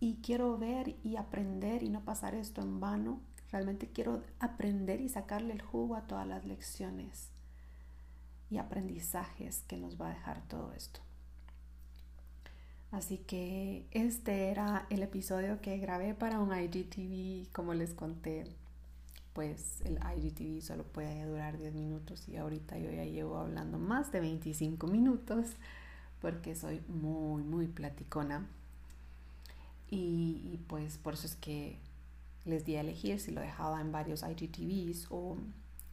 Y 0.00 0.16
quiero 0.22 0.56
ver 0.58 0.96
y 1.02 1.16
aprender 1.16 1.82
y 1.82 1.88
no 1.88 2.04
pasar 2.04 2.34
esto 2.34 2.62
en 2.62 2.80
vano. 2.80 3.20
Realmente 3.50 3.88
quiero 3.88 4.22
aprender 4.38 5.00
y 5.00 5.08
sacarle 5.08 5.52
el 5.52 5.62
jugo 5.62 5.96
a 5.96 6.06
todas 6.06 6.26
las 6.26 6.44
lecciones 6.44 7.30
y 8.50 8.58
aprendizajes 8.58 9.64
que 9.66 9.76
nos 9.76 10.00
va 10.00 10.06
a 10.06 10.14
dejar 10.14 10.42
todo 10.48 10.72
esto. 10.72 11.00
Así 12.90 13.18
que 13.18 13.86
este 13.90 14.48
era 14.48 14.86
el 14.88 15.02
episodio 15.02 15.60
que 15.60 15.76
grabé 15.78 16.14
para 16.14 16.40
un 16.40 16.56
IGTV, 16.56 17.52
como 17.52 17.74
les 17.74 17.92
conté 17.92 18.44
pues 19.32 19.80
el 19.82 19.98
IGTV 20.16 20.62
solo 20.62 20.84
puede 20.84 21.24
durar 21.24 21.58
10 21.58 21.74
minutos 21.74 22.28
y 22.28 22.36
ahorita 22.36 22.78
yo 22.78 22.90
ya 22.90 23.04
llevo 23.04 23.38
hablando 23.38 23.78
más 23.78 24.10
de 24.12 24.20
25 24.20 24.86
minutos 24.86 25.56
porque 26.20 26.54
soy 26.54 26.82
muy, 26.88 27.42
muy 27.42 27.66
platicona. 27.66 28.46
Y, 29.90 30.60
pues 30.66 30.98
por 30.98 31.14
eso 31.14 31.26
es 31.26 31.36
que 31.36 31.78
les 32.44 32.64
di 32.64 32.76
a 32.76 32.80
elegir 32.80 33.20
si 33.20 33.30
lo 33.30 33.40
dejaba 33.40 33.80
en 33.80 33.92
varios 33.92 34.22
IGTVs 34.22 35.06
o 35.10 35.38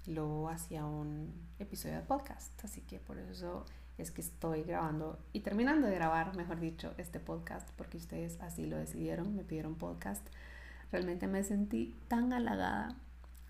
lo 0.05 0.49
hacía 0.49 0.85
un 0.85 1.33
episodio 1.59 1.95
de 1.95 2.01
podcast. 2.01 2.63
Así 2.63 2.81
que 2.81 2.99
por 2.99 3.17
eso 3.17 3.65
es 3.97 4.11
que 4.11 4.21
estoy 4.21 4.63
grabando 4.63 5.17
y 5.31 5.39
terminando 5.41 5.87
de 5.87 5.95
grabar, 5.95 6.35
mejor 6.35 6.59
dicho, 6.59 6.93
este 6.97 7.19
podcast 7.19 7.69
porque 7.77 7.97
ustedes 7.97 8.39
así 8.41 8.65
lo 8.65 8.77
decidieron, 8.77 9.35
me 9.35 9.43
pidieron 9.43 9.75
podcast. 9.75 10.25
Realmente 10.91 11.27
me 11.27 11.43
sentí 11.43 11.95
tan 12.07 12.33
halagada 12.33 12.95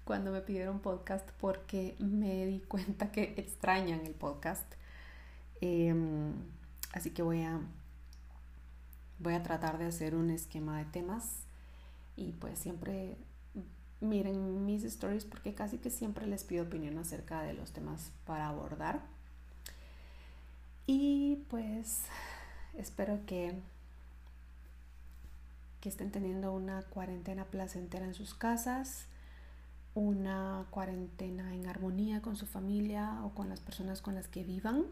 cuando 0.06 0.32
me 0.32 0.42
pidieron 0.42 0.80
podcast 0.80 1.28
porque 1.42 1.96
me 2.00 2.46
di 2.46 2.60
cuenta 2.62 3.12
que 3.12 3.34
extrañan 3.38 4.06
el 4.06 4.14
podcast. 4.14 4.66
Em, 5.60 6.34
así 6.94 7.10
que 7.10 7.24
voy 7.24 7.42
a, 7.42 7.60
voy 9.20 9.34
a 9.34 9.44
tratar 9.44 9.78
de 9.78 9.86
hacer 9.86 10.16
un 10.16 10.30
esquema 10.30 10.78
de 10.78 10.86
temas 10.86 11.40
y 12.16 12.32
pues 12.34 12.60
siempre 12.60 13.18
miren 14.00 14.66
mis 14.66 14.84
stories 14.84 15.26
porque 15.26 15.54
casi 15.54 15.78
que 15.80 15.90
siempre 15.90 16.28
les 16.28 16.44
pido 16.44 16.64
opinión 16.64 16.98
acerca 16.98 17.42
de 17.42 17.54
los 17.54 17.72
temas 17.72 18.12
para 18.26 18.48
abordar. 18.48 19.02
Y 20.88 21.44
pues 21.50 22.04
espero 22.78 23.26
que, 23.26 23.56
que 25.82 25.90
estén 25.90 26.12
teniendo 26.12 26.54
una 26.54 26.84
cuarentena 26.84 27.46
placentera 27.46 28.06
en 28.06 28.14
sus 28.14 28.36
casas, 28.36 29.08
una 29.96 30.68
cuarentena 30.70 31.56
en 31.56 31.68
armonía 31.68 32.22
con 32.22 32.36
su 32.36 32.46
familia 32.46 33.22
o 33.24 33.34
con 33.34 33.50
las 33.50 33.62
personas 33.62 34.02
con 34.02 34.14
las 34.14 34.28
que 34.28 34.44
vivan 34.44 34.86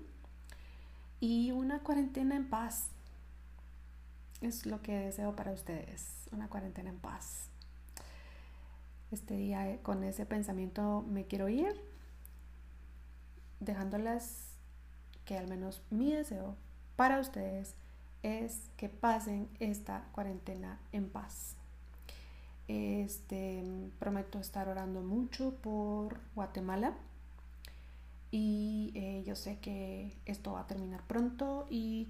y 1.20 1.52
una 1.52 1.80
cuarentena 1.80 2.36
en 2.36 2.50
paz. 2.50 2.88
Es 4.42 4.66
lo 4.66 4.82
que 4.82 4.98
deseo 4.98 5.36
para 5.36 5.52
ustedes, 5.52 6.28
una 6.32 6.50
cuarentena 6.50 6.90
en 6.90 6.98
paz 6.98 7.50
este 9.14 9.36
día 9.36 9.70
eh, 9.70 9.80
con 9.82 10.04
ese 10.04 10.26
pensamiento 10.26 11.06
me 11.08 11.26
quiero 11.26 11.48
ir, 11.48 11.80
dejándoles 13.60 14.48
que 15.26 15.38
al 15.38 15.48
menos 15.48 15.82
mi 15.90 16.12
deseo 16.12 16.56
para 16.96 17.20
ustedes 17.20 17.76
es 18.24 18.62
que 18.78 18.90
pasen 18.90 19.50
esta 19.60 20.06
cuarentena 20.14 20.80
en 20.92 21.10
paz. 21.10 21.56
Este, 22.68 23.64
prometo 24.00 24.40
estar 24.40 24.70
orando 24.70 25.02
mucho 25.02 25.54
por 25.56 26.20
Guatemala 26.34 26.94
y 28.32 28.92
eh, 28.96 29.24
yo 29.26 29.36
sé 29.36 29.60
que 29.60 30.16
esto 30.26 30.54
va 30.54 30.62
a 30.62 30.68
terminar 30.68 31.04
pronto 31.06 31.68
y 31.70 32.08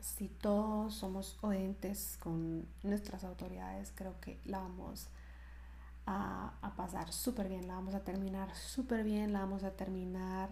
si 0.00 0.28
todos 0.28 0.94
somos 0.94 1.38
oyentes 1.42 2.18
con 2.20 2.66
nuestras 2.82 3.22
autoridades, 3.24 3.92
creo 3.94 4.20
que 4.20 4.38
la 4.44 4.58
vamos 4.58 5.06
a 5.06 5.20
a, 6.10 6.72
pasar 6.76 7.12
súper 7.12 7.48
bien, 7.48 7.68
la 7.68 7.74
vamos 7.74 7.94
a 7.94 8.00
terminar 8.00 8.54
súper 8.56 9.04
bien, 9.04 9.32
la 9.32 9.40
vamos 9.40 9.62
a 9.64 9.70
terminar 9.70 10.50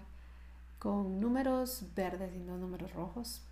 con 0.78 1.20
números 1.20 1.85
verdes 1.94 2.35
y 2.35 2.38
no 2.38 2.57
números 2.57 2.92
rojos. 2.92 3.42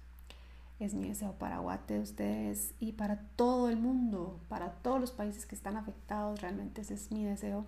Es 0.79 0.95
mi 0.95 1.09
deseo 1.09 1.33
para 1.33 1.59
Guate, 1.59 2.01
ustedes 2.01 2.75
y 2.79 2.93
para 2.93 3.21
todo 3.37 3.69
el 3.69 3.77
mundo, 3.77 4.39
para 4.49 4.73
todos 4.73 5.01
los 5.01 5.11
países 5.11 5.47
que 5.47 5.55
están 5.55 5.77
afectados, 5.77 6.41
realmente 6.43 6.83
ese 6.83 6.95
es 6.95 7.11
mi 7.11 7.25
deseo. 7.25 7.67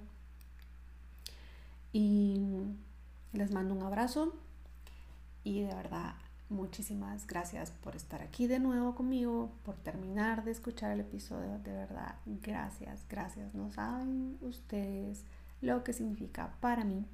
Y 1.92 2.42
les 3.32 3.50
mando 3.50 3.74
un 3.74 3.82
abrazo 3.82 4.34
y 5.42 5.62
de 5.62 5.74
verdad 5.74 6.14
Muchísimas 6.50 7.26
gracias 7.26 7.70
por 7.70 7.94
estar 7.94 8.22
aquí 8.22 8.46
de 8.46 8.58
nuevo 8.58 8.94
conmigo, 8.94 9.52
por 9.64 9.74
terminar 9.76 10.44
de 10.44 10.52
escuchar 10.52 10.90
el 10.92 11.00
episodio. 11.00 11.58
De 11.58 11.72
verdad, 11.72 12.14
gracias, 12.24 13.04
gracias. 13.06 13.54
No 13.54 13.70
saben 13.70 14.38
ustedes 14.40 15.24
lo 15.60 15.84
que 15.84 15.92
significa 15.92 16.54
para 16.60 16.84
mí. 16.84 17.04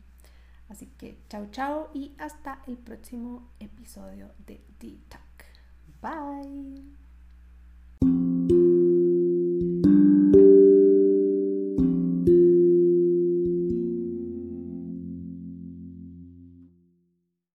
Así 0.69 0.87
que 0.87 1.19
chao, 1.29 1.47
chao 1.51 1.91
y 1.93 2.15
hasta 2.19 2.63
el 2.69 2.79
próximo 2.79 3.51
episodio 3.59 4.31
de 4.47 4.65
D-Talk. 4.79 5.34
Bye. 6.05 7.04